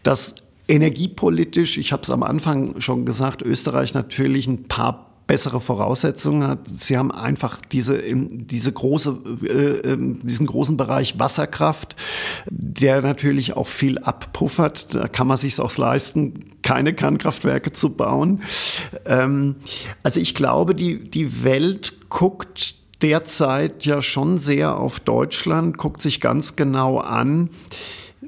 dass 0.02 0.34
energiepolitisch, 0.68 1.78
ich 1.78 1.92
habe 1.92 2.02
es 2.02 2.10
am 2.10 2.24
Anfang 2.24 2.82
schon 2.82 3.06
gesagt, 3.06 3.44
Österreich 3.44 3.94
natürlich 3.94 4.48
ein 4.48 4.64
paar 4.64 5.11
bessere 5.32 5.62
Voraussetzungen 5.62 6.46
hat. 6.46 6.60
Sie 6.78 6.98
haben 6.98 7.10
einfach 7.10 7.62
diese, 7.62 8.02
diese 8.04 8.74
große, 8.74 9.18
äh, 9.46 9.92
ähm, 9.92 10.20
diesen 10.24 10.46
großen 10.46 10.76
Bereich 10.76 11.20
Wasserkraft, 11.20 11.96
der 12.50 13.02
natürlich 13.02 13.56
auch 13.56 13.68
viel 13.68 13.98
abpuffert. 13.98 14.94
Da 14.94 15.08
kann 15.08 15.28
man 15.28 15.38
sich 15.38 15.58
auch 15.62 15.78
leisten, 15.78 16.52
keine 16.64 16.94
Kernkraftwerke 16.94 17.72
zu 17.72 17.96
bauen. 17.96 18.42
Ähm, 19.06 19.56
also 20.04 20.20
ich 20.20 20.36
glaube, 20.36 20.76
die, 20.76 21.10
die 21.10 21.46
Welt 21.46 21.94
guckt 22.10 22.76
derzeit 23.02 23.86
ja 23.86 24.02
schon 24.02 24.38
sehr 24.38 24.78
auf 24.78 25.00
Deutschland, 25.00 25.78
guckt 25.78 26.02
sich 26.02 26.20
ganz 26.20 26.58
genau 26.58 26.98
an, 26.98 27.52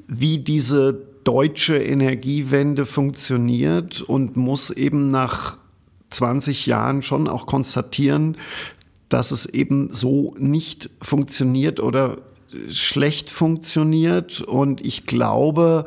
wie 0.08 0.38
diese 0.38 1.02
deutsche 1.24 1.76
Energiewende 1.76 2.86
funktioniert 2.86 4.00
und 4.00 4.38
muss 4.38 4.70
eben 4.70 5.10
nach 5.10 5.58
20 6.14 6.66
Jahren 6.66 7.02
schon 7.02 7.28
auch 7.28 7.46
konstatieren, 7.46 8.36
dass 9.08 9.30
es 9.30 9.46
eben 9.46 9.92
so 9.92 10.34
nicht 10.38 10.90
funktioniert 11.00 11.80
oder 11.80 12.18
schlecht 12.70 13.30
funktioniert. 13.30 14.40
Und 14.40 14.84
ich 14.84 15.06
glaube, 15.06 15.86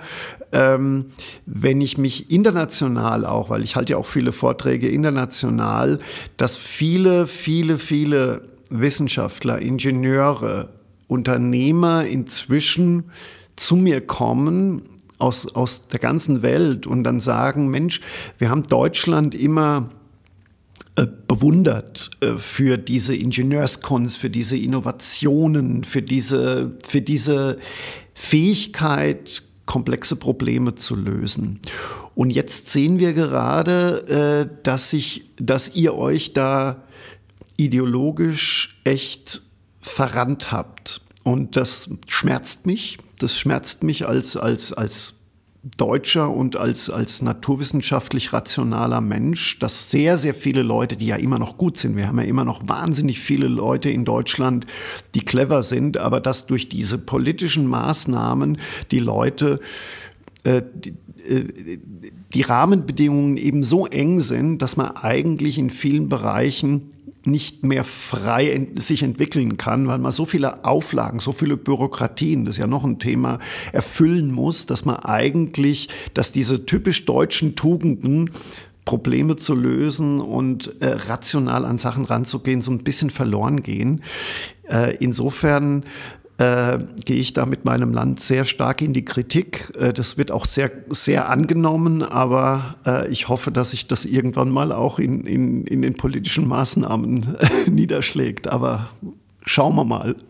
ähm, 0.51 1.07
wenn 1.45 1.81
ich 1.81 1.97
mich 1.97 2.31
international 2.31 3.25
auch, 3.25 3.49
weil 3.49 3.63
ich 3.63 3.75
halte 3.75 3.93
ja 3.93 3.97
auch 3.97 4.05
viele 4.05 4.31
Vorträge 4.31 4.87
international, 4.87 5.99
dass 6.37 6.57
viele, 6.57 7.27
viele, 7.27 7.77
viele 7.77 8.43
Wissenschaftler, 8.69 9.59
Ingenieure, 9.59 10.69
Unternehmer 11.07 12.05
inzwischen 12.05 13.11
zu 13.55 13.75
mir 13.75 14.01
kommen 14.01 14.83
aus, 15.19 15.47
aus 15.55 15.87
der 15.87 15.99
ganzen 15.99 16.41
Welt 16.41 16.85
und 16.85 17.03
dann 17.03 17.19
sagen, 17.19 17.69
Mensch, 17.69 18.01
wir 18.37 18.49
haben 18.49 18.63
Deutschland 18.63 19.33
immer 19.33 19.89
bewundert 21.05 22.09
äh, 22.21 22.37
für 22.37 22.77
diese 22.77 23.15
Ingenieurskunst, 23.15 24.17
für 24.17 24.29
diese 24.29 24.57
Innovationen, 24.57 25.83
für 25.83 26.01
diese, 26.01 26.77
für 26.87 27.01
diese 27.01 27.59
Fähigkeit, 28.13 29.43
komplexe 29.65 30.15
Probleme 30.15 30.75
zu 30.75 30.95
lösen. 30.95 31.59
Und 32.15 32.31
jetzt 32.31 32.69
sehen 32.69 32.99
wir 32.99 33.13
gerade, 33.13 34.47
äh, 34.49 34.63
dass, 34.63 34.89
sich, 34.89 35.29
dass 35.37 35.75
ihr 35.75 35.93
euch 35.93 36.33
da 36.33 36.83
ideologisch 37.57 38.79
echt 38.83 39.41
verrannt 39.79 40.51
habt. 40.51 41.01
Und 41.23 41.57
das 41.57 41.89
schmerzt 42.07 42.65
mich. 42.65 42.97
Das 43.19 43.37
schmerzt 43.37 43.83
mich 43.83 44.07
als, 44.07 44.37
als, 44.37 44.73
als 44.73 45.16
Deutscher 45.75 46.29
und 46.29 46.55
als, 46.55 46.89
als 46.89 47.21
naturwissenschaftlich 47.21 48.31
rationaler 48.31 49.01
Mensch, 49.01 49.59
dass 49.59 49.91
sehr, 49.91 50.17
sehr 50.17 50.33
viele 50.33 50.61
Leute, 50.61 50.95
die 50.95 51.07
ja 51.07 51.15
immer 51.15 51.39
noch 51.39 51.57
gut 51.57 51.77
sind, 51.77 51.97
wir 51.97 52.07
haben 52.07 52.19
ja 52.19 52.25
immer 52.25 52.45
noch 52.45 52.67
wahnsinnig 52.67 53.19
viele 53.19 53.47
Leute 53.47 53.89
in 53.89 54.05
Deutschland, 54.05 54.65
die 55.15 55.21
clever 55.21 55.63
sind, 55.63 55.97
aber 55.97 56.21
dass 56.21 56.45
durch 56.45 56.69
diese 56.69 56.97
politischen 56.97 57.67
Maßnahmen 57.67 58.59
die 58.91 58.99
Leute 58.99 59.59
äh, 60.43 60.61
äh, 61.27 61.79
die 62.33 62.41
Rahmenbedingungen 62.41 63.37
eben 63.37 63.63
so 63.63 63.85
eng 63.87 64.19
sind, 64.19 64.61
dass 64.61 64.77
man 64.77 64.95
eigentlich 64.95 65.57
in 65.57 65.69
vielen 65.69 66.07
Bereichen 66.07 66.91
nicht 67.27 67.63
mehr 67.63 67.83
frei 67.83 68.51
ent 68.51 68.81
sich 68.81 69.03
entwickeln 69.03 69.57
kann, 69.57 69.87
weil 69.87 69.99
man 69.99 70.11
so 70.11 70.25
viele 70.25 70.65
Auflagen, 70.65 71.19
so 71.19 71.31
viele 71.31 71.57
Bürokratien, 71.57 72.45
das 72.45 72.55
ist 72.55 72.59
ja 72.59 72.67
noch 72.67 72.83
ein 72.83 72.99
Thema, 72.99 73.39
erfüllen 73.73 74.31
muss, 74.31 74.65
dass 74.65 74.85
man 74.85 74.97
eigentlich, 74.97 75.89
dass 76.13 76.31
diese 76.31 76.65
typisch 76.65 77.05
deutschen 77.05 77.55
Tugenden 77.55 78.31
Probleme 78.87 79.35
zu 79.35 79.53
lösen 79.53 80.21
und 80.21 80.81
äh, 80.81 80.87
rational 80.87 81.65
an 81.65 81.77
Sachen 81.77 82.05
ranzugehen, 82.05 82.61
so 82.61 82.71
ein 82.71 82.85
bisschen 82.85 83.09
verloren 83.09 83.61
gehen. 83.61 84.01
Äh, 84.69 84.95
insofern 85.01 85.83
äh, 86.37 86.79
gehe 87.03 87.17
ich 87.17 87.33
da 87.33 87.45
mit 87.45 87.65
meinem 87.65 87.93
Land 87.93 88.19
sehr 88.19 88.45
stark 88.45 88.81
in 88.81 88.93
die 88.93 89.05
Kritik. 89.05 89.73
Äh, 89.79 89.93
das 89.93 90.17
wird 90.17 90.31
auch 90.31 90.45
sehr, 90.45 90.71
sehr 90.89 91.29
angenommen, 91.29 92.03
aber 92.03 92.75
äh, 92.85 93.07
ich 93.09 93.27
hoffe, 93.27 93.51
dass 93.51 93.71
sich 93.71 93.87
das 93.87 94.05
irgendwann 94.05 94.49
mal 94.49 94.71
auch 94.71 94.99
in, 94.99 95.25
in, 95.25 95.65
in 95.65 95.81
den 95.81 95.95
politischen 95.95 96.47
Maßnahmen 96.47 97.37
niederschlägt. 97.67 98.47
Aber 98.47 98.89
schauen 99.45 99.75
wir 99.75 99.85
mal. 99.85 100.15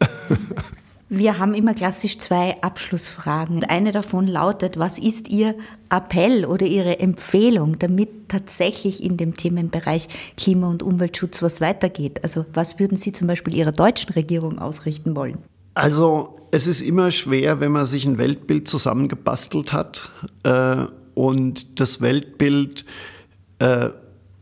Wir 1.09 1.39
haben 1.39 1.53
immer 1.53 1.73
klassisch 1.73 2.19
zwei 2.19 2.61
Abschlussfragen. 2.61 3.63
Eine 3.63 3.93
davon 3.93 4.27
lautet, 4.27 4.77
was 4.77 4.99
ist 4.99 5.29
Ihr 5.29 5.55
Appell 5.89 6.43
oder 6.43 6.65
Ihre 6.65 6.99
Empfehlung, 6.99 7.79
damit 7.79 8.27
tatsächlich 8.27 9.01
in 9.01 9.15
dem 9.15 9.37
Themenbereich 9.37 10.09
Klima- 10.35 10.67
und 10.67 10.83
Umweltschutz 10.83 11.41
was 11.41 11.61
weitergeht? 11.61 12.23
Also 12.23 12.45
was 12.53 12.77
würden 12.77 12.97
Sie 12.97 13.13
zum 13.13 13.27
Beispiel 13.27 13.55
Ihrer 13.55 13.71
deutschen 13.71 14.11
Regierung 14.11 14.59
ausrichten 14.59 15.15
wollen? 15.15 15.37
Also 15.77 16.39
es 16.49 16.65
ist 16.65 16.81
immer 16.81 17.11
schwer, 17.11 17.59
wenn 17.59 17.71
man 17.71 17.85
sich 17.85 18.07
ein 18.07 18.17
Weltbild 18.17 18.67
zusammengebastelt 18.67 19.73
hat 19.73 20.09
äh, 20.41 20.85
und 21.13 21.79
das 21.79 22.01
Weltbild 22.01 22.83
äh, 23.59 23.89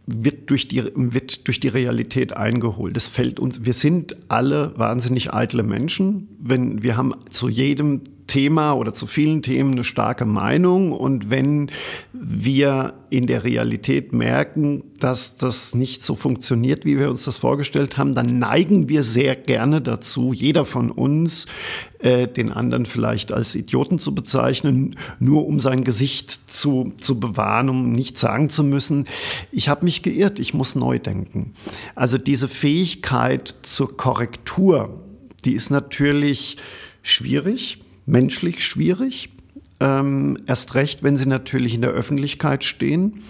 wird 0.05 0.49
durch, 0.49 0.69
die, 0.69 0.81
wird 0.95 1.45
durch 1.47 1.59
die 1.59 1.67
Realität 1.67 2.37
eingeholt. 2.37 2.95
Es 2.95 3.09
fällt 3.09 3.41
uns, 3.41 3.65
wir 3.65 3.73
sind 3.73 4.15
alle 4.29 4.71
wahnsinnig 4.77 5.33
eitle 5.33 5.63
Menschen. 5.63 6.29
Wenn, 6.39 6.83
wir 6.83 6.95
haben 6.95 7.13
zu 7.31 7.49
jedem 7.49 7.99
Thema 8.27 8.73
oder 8.73 8.93
zu 8.93 9.07
vielen 9.07 9.41
Themen 9.41 9.73
eine 9.73 9.83
starke 9.83 10.25
Meinung. 10.25 10.91
Und 10.91 11.29
wenn 11.29 11.69
wir 12.13 12.93
in 13.09 13.27
der 13.27 13.43
Realität 13.43 14.13
merken, 14.13 14.83
dass 14.99 15.37
das 15.37 15.75
nicht 15.75 16.01
so 16.01 16.15
funktioniert, 16.15 16.85
wie 16.85 16.97
wir 16.97 17.09
uns 17.09 17.25
das 17.25 17.37
vorgestellt 17.37 17.97
haben, 17.97 18.13
dann 18.13 18.39
neigen 18.39 18.89
wir 18.89 19.03
sehr 19.03 19.35
gerne 19.35 19.81
dazu, 19.81 20.33
jeder 20.33 20.65
von 20.65 20.91
uns, 20.91 21.45
äh, 21.99 22.27
den 22.27 22.51
anderen 22.51 22.85
vielleicht 22.85 23.31
als 23.31 23.55
Idioten 23.55 23.99
zu 23.99 24.15
bezeichnen, 24.15 24.97
nur 25.19 25.45
um 25.45 25.59
sein 25.59 25.83
Gesicht 25.83 26.49
zu, 26.49 26.93
zu 26.99 27.19
bewahren, 27.19 27.69
um 27.69 27.91
nicht 27.91 28.17
sagen 28.17 28.49
zu 28.49 28.63
müssen, 28.63 29.05
ich 29.51 29.69
habe 29.69 29.85
mich 29.85 30.01
geirrt, 30.01 30.39
ich 30.39 30.53
muss 30.53 30.75
neu 30.75 30.99
denken. 30.99 31.53
Also 31.95 32.17
diese 32.17 32.47
Fähigkeit 32.47 33.55
zur 33.61 33.95
Korrektur, 33.95 35.01
die 35.45 35.53
ist 35.53 35.69
natürlich 35.69 36.57
schwierig 37.03 37.84
menschlich 38.05 38.63
schwierig. 38.63 39.29
Ähm, 39.79 40.39
erst 40.47 40.75
recht, 40.75 41.03
wenn 41.03 41.17
sie 41.17 41.27
natürlich 41.27 41.73
in 41.73 41.81
der 41.81 41.91
Öffentlichkeit 41.91 42.63
stehen. 42.63 43.23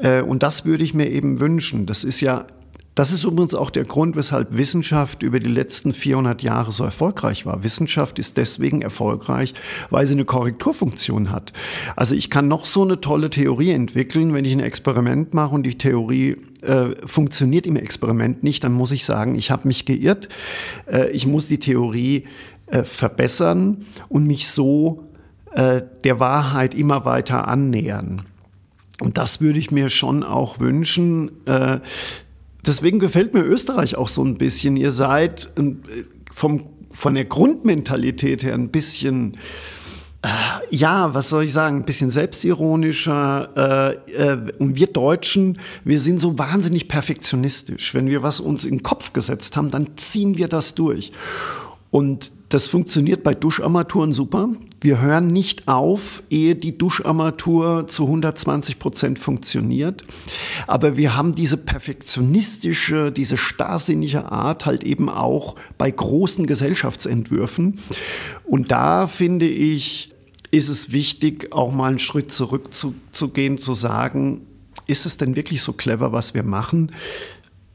Äh, 0.00 0.22
und 0.22 0.42
das 0.42 0.64
würde 0.64 0.84
ich 0.84 0.94
mir 0.94 1.10
eben 1.10 1.40
wünschen. 1.40 1.86
Das 1.86 2.04
ist 2.04 2.20
ja 2.20 2.46
das 2.94 3.10
ist 3.10 3.24
übrigens 3.24 3.54
auch 3.54 3.70
der 3.70 3.84
Grund, 3.84 4.14
weshalb 4.14 4.56
Wissenschaft 4.56 5.24
über 5.24 5.40
die 5.40 5.50
letzten 5.50 5.92
400 5.92 6.42
Jahre 6.42 6.70
so 6.70 6.84
erfolgreich 6.84 7.44
war. 7.44 7.64
Wissenschaft 7.64 8.20
ist 8.20 8.36
deswegen 8.36 8.82
erfolgreich, 8.82 9.52
weil 9.90 10.06
sie 10.06 10.14
eine 10.14 10.24
Korrekturfunktion 10.24 11.32
hat. 11.32 11.52
Also 11.96 12.14
ich 12.14 12.30
kann 12.30 12.46
noch 12.46 12.66
so 12.66 12.82
eine 12.82 13.00
tolle 13.00 13.30
Theorie 13.30 13.70
entwickeln, 13.70 14.32
wenn 14.32 14.44
ich 14.44 14.52
ein 14.52 14.60
Experiment 14.60 15.34
mache 15.34 15.56
und 15.56 15.64
die 15.64 15.76
Theorie 15.76 16.36
äh, 16.62 16.94
funktioniert 17.04 17.66
im 17.66 17.76
Experiment 17.76 18.44
nicht, 18.44 18.62
dann 18.62 18.72
muss 18.72 18.92
ich 18.92 19.04
sagen, 19.04 19.34
ich 19.34 19.50
habe 19.50 19.66
mich 19.66 19.84
geirrt. 19.86 20.28
Äh, 20.86 21.10
ich 21.10 21.26
muss 21.26 21.48
die 21.48 21.58
Theorie 21.58 22.24
äh, 22.66 22.84
verbessern 22.84 23.86
und 24.08 24.26
mich 24.26 24.48
so 24.48 25.04
äh, 25.52 25.82
der 26.04 26.20
Wahrheit 26.20 26.74
immer 26.74 27.04
weiter 27.04 27.48
annähern. 27.48 28.22
Und 29.00 29.18
das 29.18 29.40
würde 29.40 29.58
ich 29.58 29.70
mir 29.70 29.88
schon 29.88 30.22
auch 30.22 30.60
wünschen. 30.60 31.30
Äh, 31.46 31.80
deswegen 32.66 32.98
gefällt 32.98 33.34
mir 33.34 33.42
Österreich 33.42 33.96
auch 33.96 34.08
so 34.08 34.24
ein 34.24 34.38
bisschen. 34.38 34.76
Ihr 34.76 34.92
seid 34.92 35.50
äh, 35.56 35.74
vom, 36.32 36.66
von 36.90 37.14
der 37.14 37.24
Grundmentalität 37.24 38.42
her 38.44 38.54
ein 38.54 38.68
bisschen 38.68 39.36
äh, 40.24 40.28
ja, 40.70 41.12
was 41.12 41.28
soll 41.28 41.44
ich 41.44 41.52
sagen, 41.52 41.78
ein 41.78 41.84
bisschen 41.84 42.10
selbstironischer. 42.10 43.98
Äh, 44.08 44.12
äh, 44.12 44.52
und 44.58 44.74
wir 44.76 44.86
Deutschen, 44.86 45.58
wir 45.84 46.00
sind 46.00 46.18
so 46.18 46.38
wahnsinnig 46.38 46.88
perfektionistisch. 46.88 47.94
Wenn 47.94 48.06
wir 48.06 48.22
was 48.22 48.40
uns 48.40 48.64
in 48.64 48.76
den 48.76 48.82
Kopf 48.82 49.12
gesetzt 49.12 49.56
haben, 49.56 49.70
dann 49.70 49.96
ziehen 49.96 50.38
wir 50.38 50.48
das 50.48 50.74
durch. 50.74 51.12
Und 51.94 52.32
das 52.48 52.66
funktioniert 52.66 53.22
bei 53.22 53.34
Duscharmaturen 53.34 54.12
super. 54.12 54.48
Wir 54.80 55.00
hören 55.00 55.28
nicht 55.28 55.68
auf, 55.68 56.24
ehe 56.28 56.56
die 56.56 56.76
Duscharmatur 56.76 57.86
zu 57.86 58.06
120 58.06 58.80
Prozent 58.80 59.20
funktioniert. 59.20 60.02
Aber 60.66 60.96
wir 60.96 61.14
haben 61.14 61.36
diese 61.36 61.56
perfektionistische, 61.56 63.12
diese 63.12 63.36
starrsinnige 63.36 64.32
Art 64.32 64.66
halt 64.66 64.82
eben 64.82 65.08
auch 65.08 65.54
bei 65.78 65.88
großen 65.88 66.48
Gesellschaftsentwürfen. 66.48 67.78
Und 68.42 68.72
da 68.72 69.06
finde 69.06 69.46
ich, 69.46 70.12
ist 70.50 70.68
es 70.68 70.90
wichtig, 70.90 71.52
auch 71.52 71.72
mal 71.72 71.90
einen 71.90 72.00
Schritt 72.00 72.32
zurückzugehen, 72.32 73.56
zu, 73.58 73.64
zu 73.66 73.74
sagen, 73.74 74.40
ist 74.88 75.06
es 75.06 75.16
denn 75.16 75.36
wirklich 75.36 75.62
so 75.62 75.72
clever, 75.72 76.10
was 76.10 76.34
wir 76.34 76.42
machen? 76.42 76.90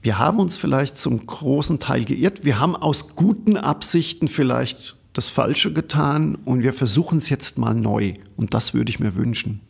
Wir 0.02 0.18
haben 0.18 0.40
uns 0.40 0.56
vielleicht 0.58 0.98
zum 0.98 1.26
großen 1.26 1.80
Teil 1.80 2.06
geirrt. 2.06 2.46
Wir 2.46 2.60
haben 2.60 2.76
aus 2.76 3.16
guten 3.16 3.58
Absichten 3.58 4.28
vielleicht 4.28 4.96
das 5.14 5.28
Falsche 5.28 5.74
getan 5.74 6.36
und 6.46 6.64
wir 6.64 6.72
versuchen 6.72 7.18
es 7.18 7.30
jetzt 7.30 7.58
mal 7.58 7.74
neu. 7.74 8.14
Und 8.38 8.54
das 8.54 8.74
würde 8.74 8.90
ich 8.90 9.00
mir 9.00 9.16
wünschen. 9.16 9.62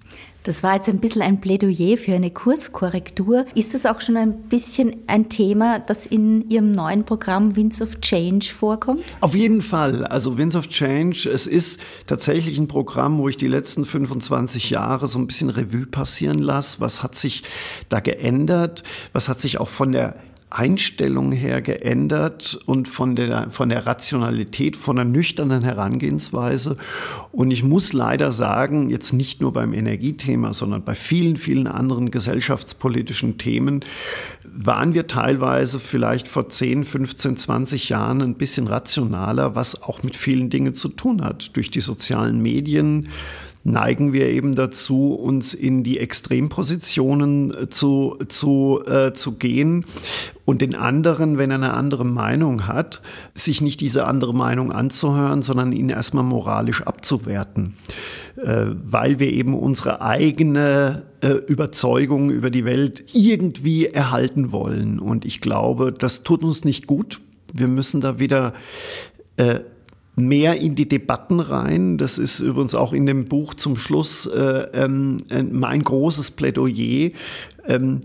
Das 0.49 0.63
war 0.63 0.73
jetzt 0.73 0.89
ein 0.89 0.97
bisschen 0.97 1.21
ein 1.21 1.41
Plädoyer 1.41 1.95
für 1.95 2.15
eine 2.15 2.31
Kurskorrektur. 2.31 3.45
Ist 3.53 3.75
das 3.75 3.85
auch 3.85 4.01
schon 4.01 4.17
ein 4.17 4.33
bisschen 4.49 4.95
ein 5.05 5.29
Thema, 5.29 5.77
das 5.77 6.07
in 6.07 6.49
Ihrem 6.49 6.71
neuen 6.71 7.05
Programm 7.05 7.55
Winds 7.55 7.83
of 7.83 8.01
Change 8.01 8.47
vorkommt? 8.47 9.03
Auf 9.21 9.35
jeden 9.35 9.61
Fall. 9.61 10.07
Also 10.07 10.39
Winds 10.39 10.55
of 10.55 10.67
Change, 10.67 11.29
es 11.31 11.45
ist 11.45 11.79
tatsächlich 12.07 12.57
ein 12.57 12.67
Programm, 12.67 13.19
wo 13.19 13.29
ich 13.29 13.37
die 13.37 13.47
letzten 13.47 13.85
25 13.85 14.71
Jahre 14.71 15.07
so 15.07 15.19
ein 15.19 15.27
bisschen 15.27 15.51
Revue 15.51 15.85
passieren 15.85 16.39
lasse. 16.39 16.79
Was 16.79 17.03
hat 17.03 17.13
sich 17.13 17.43
da 17.89 17.99
geändert? 17.99 18.81
Was 19.13 19.29
hat 19.29 19.39
sich 19.41 19.59
auch 19.59 19.69
von 19.69 19.91
der 19.91 20.15
Einstellung 20.51 21.31
her 21.31 21.61
geändert 21.61 22.59
und 22.65 22.87
von 22.87 23.15
der, 23.15 23.49
von 23.51 23.69
der 23.69 23.85
Rationalität, 23.85 24.75
von 24.75 24.95
der 24.95 25.05
nüchternen 25.05 25.63
Herangehensweise. 25.63 26.77
Und 27.31 27.51
ich 27.51 27.63
muss 27.63 27.93
leider 27.93 28.31
sagen, 28.31 28.89
jetzt 28.89 29.13
nicht 29.13 29.41
nur 29.41 29.53
beim 29.53 29.73
Energiethema, 29.73 30.53
sondern 30.53 30.83
bei 30.83 30.95
vielen, 30.95 31.37
vielen 31.37 31.67
anderen 31.67 32.09
gesellschaftspolitischen 32.09 33.37
Themen 33.37 33.85
waren 34.43 34.95
wir 34.95 35.05
teilweise 35.05 35.79
vielleicht 35.79 36.27
vor 36.27 36.49
10, 36.49 36.83
15, 36.83 37.37
20 37.37 37.89
Jahren 37.89 38.21
ein 38.21 38.35
bisschen 38.35 38.67
rationaler, 38.67 39.55
was 39.55 39.83
auch 39.83 40.01
mit 40.01 40.15
vielen 40.15 40.49
Dingen 40.49 40.73
zu 40.73 40.89
tun 40.89 41.23
hat. 41.23 41.55
Durch 41.55 41.69
die 41.69 41.81
sozialen 41.81 42.41
Medien, 42.41 43.09
neigen 43.71 44.13
wir 44.13 44.29
eben 44.29 44.53
dazu, 44.53 45.13
uns 45.13 45.53
in 45.53 45.83
die 45.83 45.99
Extrempositionen 45.99 47.53
äh, 47.53 47.69
zu, 47.69 48.17
zu, 48.27 48.81
äh, 48.85 49.13
zu 49.13 49.33
gehen 49.33 49.85
und 50.45 50.61
den 50.61 50.75
anderen, 50.75 51.37
wenn 51.37 51.51
er 51.51 51.57
eine 51.57 51.73
andere 51.73 52.05
Meinung 52.05 52.67
hat, 52.67 53.01
sich 53.35 53.61
nicht 53.61 53.81
diese 53.81 54.07
andere 54.07 54.33
Meinung 54.33 54.71
anzuhören, 54.71 55.41
sondern 55.41 55.71
ihn 55.71 55.89
erstmal 55.89 56.23
moralisch 56.23 56.81
abzuwerten, 56.81 57.75
äh, 58.37 58.65
weil 58.83 59.19
wir 59.19 59.31
eben 59.31 59.53
unsere 59.53 60.01
eigene 60.01 61.03
äh, 61.21 61.29
Überzeugung 61.29 62.31
über 62.31 62.49
die 62.49 62.65
Welt 62.65 63.03
irgendwie 63.13 63.85
erhalten 63.85 64.51
wollen. 64.51 64.99
Und 64.99 65.25
ich 65.25 65.41
glaube, 65.41 65.91
das 65.91 66.23
tut 66.23 66.43
uns 66.43 66.65
nicht 66.65 66.87
gut. 66.87 67.21
Wir 67.53 67.67
müssen 67.67 68.01
da 68.01 68.19
wieder 68.19 68.53
äh, 69.37 69.59
mehr 70.27 70.59
in 70.59 70.75
die 70.75 70.87
Debatten 70.87 71.39
rein. 71.39 71.97
Das 71.97 72.17
ist 72.17 72.39
übrigens 72.39 72.75
auch 72.75 72.93
in 72.93 73.05
dem 73.05 73.25
Buch 73.25 73.53
zum 73.53 73.75
Schluss 73.75 74.25
äh, 74.25 74.67
ähm, 74.73 75.17
äh, 75.29 75.43
mein 75.43 75.83
großes 75.83 76.31
Plädoyer. 76.31 77.11
Ähm, 77.67 78.01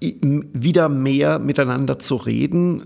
wieder 0.00 0.88
mehr 0.88 1.38
miteinander 1.38 1.98
zu 1.98 2.16
reden, 2.16 2.82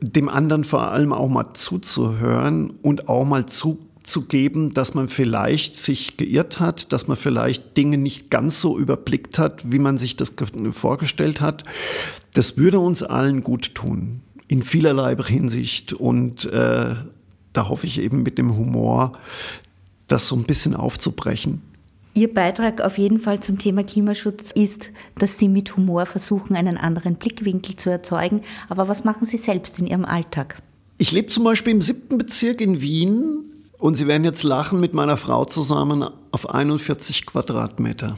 dem 0.00 0.28
anderen 0.28 0.64
vor 0.64 0.82
allem 0.92 1.12
auch 1.12 1.28
mal 1.28 1.52
zuzuhören 1.54 2.70
und 2.70 3.08
auch 3.08 3.24
mal 3.24 3.46
zuzugeben, 3.46 4.72
dass 4.72 4.94
man 4.94 5.08
vielleicht 5.08 5.74
sich 5.74 6.16
geirrt 6.16 6.60
hat, 6.60 6.92
dass 6.92 7.08
man 7.08 7.16
vielleicht 7.16 7.76
Dinge 7.76 7.98
nicht 7.98 8.30
ganz 8.30 8.60
so 8.60 8.78
überblickt 8.78 9.38
hat, 9.38 9.72
wie 9.72 9.80
man 9.80 9.98
sich 9.98 10.16
das 10.16 10.34
vorgestellt 10.70 11.40
hat. 11.40 11.64
Das 12.34 12.56
würde 12.56 12.78
uns 12.78 13.02
allen 13.02 13.42
gut 13.42 13.74
tun, 13.74 14.20
in 14.46 14.62
vielerlei 14.62 15.16
Hinsicht. 15.16 15.92
Und 15.92 16.44
äh, 16.46 16.94
da 17.54 17.68
hoffe 17.68 17.86
ich 17.86 17.98
eben 17.98 18.22
mit 18.22 18.36
dem 18.36 18.56
Humor, 18.56 19.12
das 20.08 20.26
so 20.26 20.36
ein 20.36 20.44
bisschen 20.44 20.74
aufzubrechen. 20.74 21.62
Ihr 22.16 22.32
Beitrag 22.32 22.80
auf 22.80 22.98
jeden 22.98 23.18
Fall 23.18 23.40
zum 23.40 23.58
Thema 23.58 23.82
Klimaschutz 23.82 24.52
ist, 24.52 24.90
dass 25.18 25.38
Sie 25.38 25.48
mit 25.48 25.76
Humor 25.76 26.06
versuchen, 26.06 26.54
einen 26.54 26.76
anderen 26.76 27.16
Blickwinkel 27.16 27.74
zu 27.74 27.90
erzeugen. 27.90 28.42
Aber 28.68 28.86
was 28.86 29.02
machen 29.02 29.26
Sie 29.26 29.36
selbst 29.36 29.80
in 29.80 29.86
Ihrem 29.88 30.04
Alltag? 30.04 30.62
Ich 30.96 31.10
lebe 31.10 31.28
zum 31.28 31.42
Beispiel 31.42 31.72
im 31.72 31.80
siebten 31.80 32.18
Bezirk 32.18 32.60
in 32.60 32.80
Wien 32.80 33.52
und 33.78 33.96
Sie 33.96 34.06
werden 34.06 34.22
jetzt 34.22 34.44
lachen 34.44 34.78
mit 34.78 34.94
meiner 34.94 35.16
Frau 35.16 35.44
zusammen 35.44 36.04
auf 36.30 36.50
41 36.50 37.26
Quadratmeter. 37.26 38.16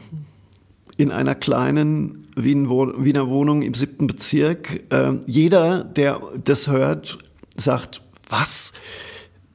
In 0.99 1.11
einer 1.11 1.35
kleinen 1.35 2.27
Wiener 2.37 3.29
Wohnung 3.29 3.63
im 3.63 3.73
siebten 3.73 4.07
Bezirk. 4.07 4.93
Äh, 4.93 5.15
jeder, 5.27 5.85
der 5.85 6.21
das 6.45 6.69
hört, 6.69 7.19
sagt, 7.57 8.03
was? 8.29 8.75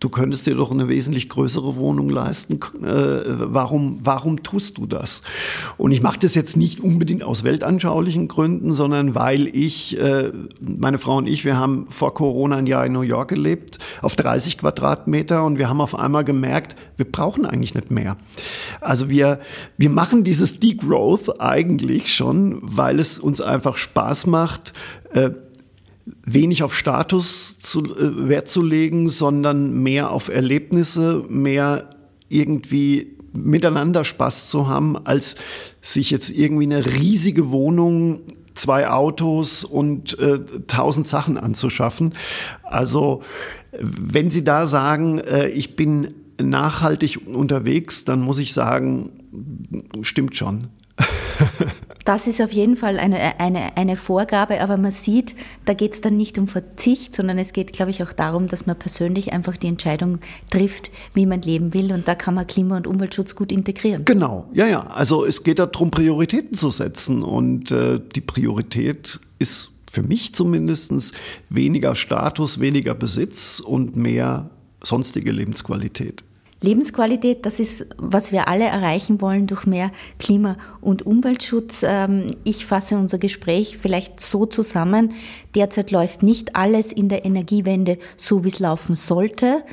Du 0.02 0.10
könntest 0.10 0.48
dir 0.48 0.56
doch 0.56 0.72
eine 0.72 0.90
wesentlich 0.90 1.30
größere 1.30 1.78
Wohnung 1.78 2.10
leisten. 2.10 2.60
Äh, 2.84 3.22
warum, 3.54 4.00
warum 4.02 4.44
tust 4.44 4.78
du 4.80 4.88
das? 4.88 5.22
Und 5.78 5.92
ich 5.92 6.02
mache 6.02 6.20
das 6.20 6.34
jetzt 6.36 6.58
nicht 6.58 6.82
unbedingt 6.82 7.24
aus 7.24 7.44
weltanschaulichen 7.44 8.28
Gründen, 8.28 8.74
sondern 8.74 9.16
weil 9.16 9.48
ich, 9.56 9.98
äh, 10.00 10.32
meine 10.60 10.98
Frau 10.98 11.18
und 11.18 11.28
ich, 11.28 11.46
wir 11.46 11.58
haben 11.58 11.86
vor 11.90 12.16
Corona 12.16 12.58
ein 12.58 12.68
Jahr 12.68 12.86
in 12.86 12.94
New 12.94 13.02
York 13.02 13.30
gelebt, 13.30 13.78
auf 14.02 14.16
30 14.16 14.58
Quadratmeter 14.58 15.46
und 15.46 15.60
wir 15.60 15.70
haben 15.70 15.80
auf 15.80 15.98
einmal 15.98 16.26
gemerkt, 16.26 16.76
wir 16.98 17.06
brauchen 17.06 17.46
eigentlich 17.46 17.76
nicht 17.76 17.92
mehr. 17.92 18.18
Also 18.82 19.08
wir, 19.08 19.40
wir 19.78 19.92
machen 19.92 20.24
dieses 20.24 20.56
Degrowth 20.56 21.40
eigentlich 21.40 22.14
schon, 22.14 22.58
weil 22.64 23.00
es 23.00 23.20
uns 23.20 23.40
einfach 23.40 23.78
Spaß 23.78 24.26
macht, 24.26 24.74
äh, 25.14 25.30
wenig 26.06 26.64
auf 26.64 26.76
Status 26.76 27.60
zu, 27.60 27.84
äh, 27.96 28.30
Wert 28.30 28.48
zu 28.48 28.64
legen, 28.64 29.10
sondern 29.10 29.82
mehr 29.84 30.12
auf 30.12 30.30
Erlebnisse, 30.30 31.24
mehr 31.30 31.90
irgendwie 32.30 33.18
miteinander 33.34 34.04
Spaß 34.04 34.50
zu 34.50 34.68
haben, 34.68 34.98
als 35.06 35.36
sich 35.82 36.12
jetzt 36.12 36.32
irgendwie 36.32 36.66
eine 36.66 36.86
riesige 36.86 37.50
Wohnung, 37.50 38.22
zwei 38.54 38.90
Autos 38.90 39.64
und 39.64 40.20
äh, 40.20 40.40
tausend 40.68 41.08
Sachen 41.08 41.38
anzuschaffen. 41.38 42.14
Also 42.64 43.22
wenn 43.80 44.30
Sie 44.30 44.44
da 44.44 44.66
sagen, 44.66 45.20
äh, 45.20 45.48
ich 45.48 45.76
bin 45.76 46.14
nachhaltig 46.42 47.22
unterwegs, 47.36 48.04
dann 48.04 48.22
muss 48.22 48.40
ich 48.40 48.54
sagen, 48.54 49.12
stimmt 50.02 50.36
schon. 50.36 50.68
Das 52.06 52.28
ist 52.28 52.42
auf 52.42 52.52
jeden 52.52 52.76
Fall 52.78 52.98
eine, 53.00 53.40
eine, 53.40 53.78
eine 53.78 53.96
Vorgabe, 53.96 54.62
aber 54.62 54.78
man 54.78 54.92
sieht, 54.92 55.36
da 55.66 55.74
geht 55.74 55.94
es 55.94 56.02
dann 56.02 56.18
nicht 56.18 56.38
um 56.38 56.48
Verzicht, 56.48 57.16
sondern 57.16 57.38
es 57.38 57.54
geht, 57.54 57.74
glaube 57.74 57.92
ich, 57.92 58.02
auch 58.02 58.14
darum, 58.14 58.48
dass 58.48 58.66
man 58.66 58.78
persönlich 58.78 59.34
einfach 59.34 59.58
die 59.58 59.68
Entscheidung 59.68 60.20
trifft, 60.50 60.92
wie 61.14 61.26
man 61.26 61.42
leben 61.42 61.74
will 61.74 61.92
und 61.94 62.08
da 62.08 62.16
kann 62.16 62.34
man 62.34 62.48
Klima- 62.48 62.78
und 62.78 62.88
Umweltschutz 62.88 63.36
gut 63.36 63.52
integrieren. 63.52 64.06
Genau, 64.06 64.50
ja, 64.54 64.68
ja. 64.68 64.82
Also 64.88 65.26
es 65.26 65.44
geht 65.44 65.60
darum, 65.60 65.92
Prioritäten 65.92 66.56
zu 66.56 66.72
setzen 66.72 67.24
und 67.24 67.72
äh, 67.72 68.00
die 68.16 68.22
Priorität 68.22 69.20
ist 69.40 69.72
für 69.92 70.04
mich 70.04 70.34
zumindest 70.34 71.14
weniger 71.50 71.96
Status, 71.96 72.60
weniger 72.60 72.96
Besitz 72.96 73.60
und 73.60 73.96
mehr 73.96 74.50
sonstige 74.82 75.32
Lebensqualität. 75.32 76.24
Lebensqualität, 76.64 77.46
das 77.48 77.60
ist, 77.60 77.88
was 77.98 78.32
wir 78.32 78.48
alle 78.48 78.66
erreichen 78.66 79.20
wollen 79.20 79.48
durch 79.48 79.66
mehr 79.66 79.92
Klima- 80.20 80.58
und 80.80 81.06
Umweltschutz. 81.06 81.84
Ähm, 81.84 82.28
ich 82.44 82.68
fasse 82.68 82.98
unser 82.98 83.18
Gespräch 83.18 83.80
vielleicht 83.82 84.20
so 84.20 84.46
zusammen. 84.46 85.16
Derzeit 85.56 85.90
läuft 85.90 86.22
nicht 86.22 86.56
alles 86.56 86.94
in 86.94 87.10
der 87.10 87.26
Energiewende 87.26 87.98
so, 88.16 88.44
wie 88.44 88.50
es 88.50 88.60
laufen 88.60 88.96
sollte. 88.96 89.64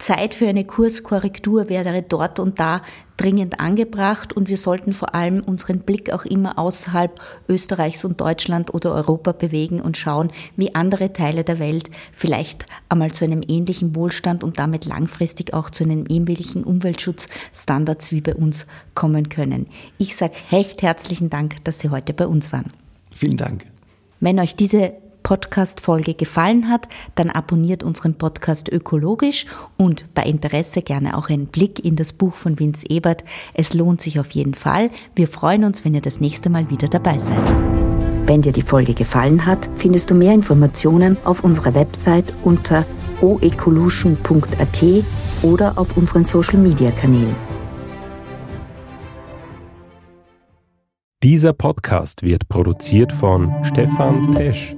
Zeit 0.00 0.34
für 0.34 0.48
eine 0.48 0.64
Kurskorrektur 0.64 1.68
wäre 1.68 2.02
dort 2.02 2.40
und 2.40 2.58
da 2.58 2.82
dringend 3.16 3.60
angebracht 3.60 4.32
und 4.32 4.48
wir 4.48 4.56
sollten 4.56 4.92
vor 4.92 5.14
allem 5.14 5.40
unseren 5.40 5.80
Blick 5.80 6.10
auch 6.10 6.24
immer 6.24 6.58
außerhalb 6.58 7.20
Österreichs 7.48 8.04
und 8.04 8.20
Deutschland 8.20 8.72
oder 8.72 8.94
Europa 8.94 9.32
bewegen 9.32 9.80
und 9.80 9.98
schauen, 9.98 10.30
wie 10.56 10.74
andere 10.74 11.12
Teile 11.12 11.44
der 11.44 11.58
Welt 11.58 11.90
vielleicht 12.12 12.64
einmal 12.88 13.10
zu 13.12 13.26
einem 13.26 13.42
ähnlichen 13.46 13.94
Wohlstand 13.94 14.42
und 14.42 14.58
damit 14.58 14.86
langfristig 14.86 15.52
auch 15.52 15.68
zu 15.68 15.84
einem 15.84 16.06
ähnlichen 16.08 16.64
Umweltschutzstandards 16.64 18.10
wie 18.10 18.22
bei 18.22 18.34
uns 18.34 18.66
kommen 18.94 19.28
können. 19.28 19.66
Ich 19.98 20.16
sage 20.16 20.34
recht 20.50 20.80
herzlichen 20.80 21.28
Dank, 21.28 21.62
dass 21.64 21.78
Sie 21.78 21.90
heute 21.90 22.14
bei 22.14 22.26
uns 22.26 22.52
waren. 22.52 22.68
Vielen 23.14 23.36
Dank. 23.36 23.66
Wenn 24.18 24.40
euch 24.40 24.56
diese 24.56 24.94
Podcast-Folge 25.22 26.14
gefallen 26.14 26.68
hat, 26.68 26.88
dann 27.14 27.30
abonniert 27.30 27.82
unseren 27.82 28.14
Podcast 28.14 28.70
ökologisch 28.70 29.46
und 29.76 30.06
bei 30.14 30.22
Interesse 30.22 30.82
gerne 30.82 31.16
auch 31.16 31.28
einen 31.28 31.46
Blick 31.46 31.84
in 31.84 31.96
das 31.96 32.12
Buch 32.12 32.34
von 32.34 32.58
Vince 32.58 32.86
Ebert. 32.88 33.24
Es 33.54 33.74
lohnt 33.74 34.00
sich 34.00 34.20
auf 34.20 34.30
jeden 34.30 34.54
Fall. 34.54 34.90
Wir 35.14 35.28
freuen 35.28 35.64
uns, 35.64 35.84
wenn 35.84 35.94
ihr 35.94 36.00
das 36.00 36.20
nächste 36.20 36.50
Mal 36.50 36.70
wieder 36.70 36.88
dabei 36.88 37.18
seid. 37.18 37.46
Wenn 38.26 38.42
dir 38.42 38.52
die 38.52 38.62
Folge 38.62 38.94
gefallen 38.94 39.44
hat, 39.44 39.68
findest 39.76 40.10
du 40.10 40.14
mehr 40.14 40.34
Informationen 40.34 41.16
auf 41.24 41.42
unserer 41.42 41.74
Website 41.74 42.32
unter 42.44 42.86
oecolution.at 43.20 44.84
oder 45.42 45.76
auf 45.76 45.96
unseren 45.96 46.24
Social 46.24 46.58
Media 46.58 46.90
Kanälen. 46.92 47.34
Dieser 51.22 51.52
Podcast 51.52 52.22
wird 52.22 52.48
produziert 52.48 53.12
von 53.12 53.52
Stefan 53.62 54.32
Tesch 54.32 54.74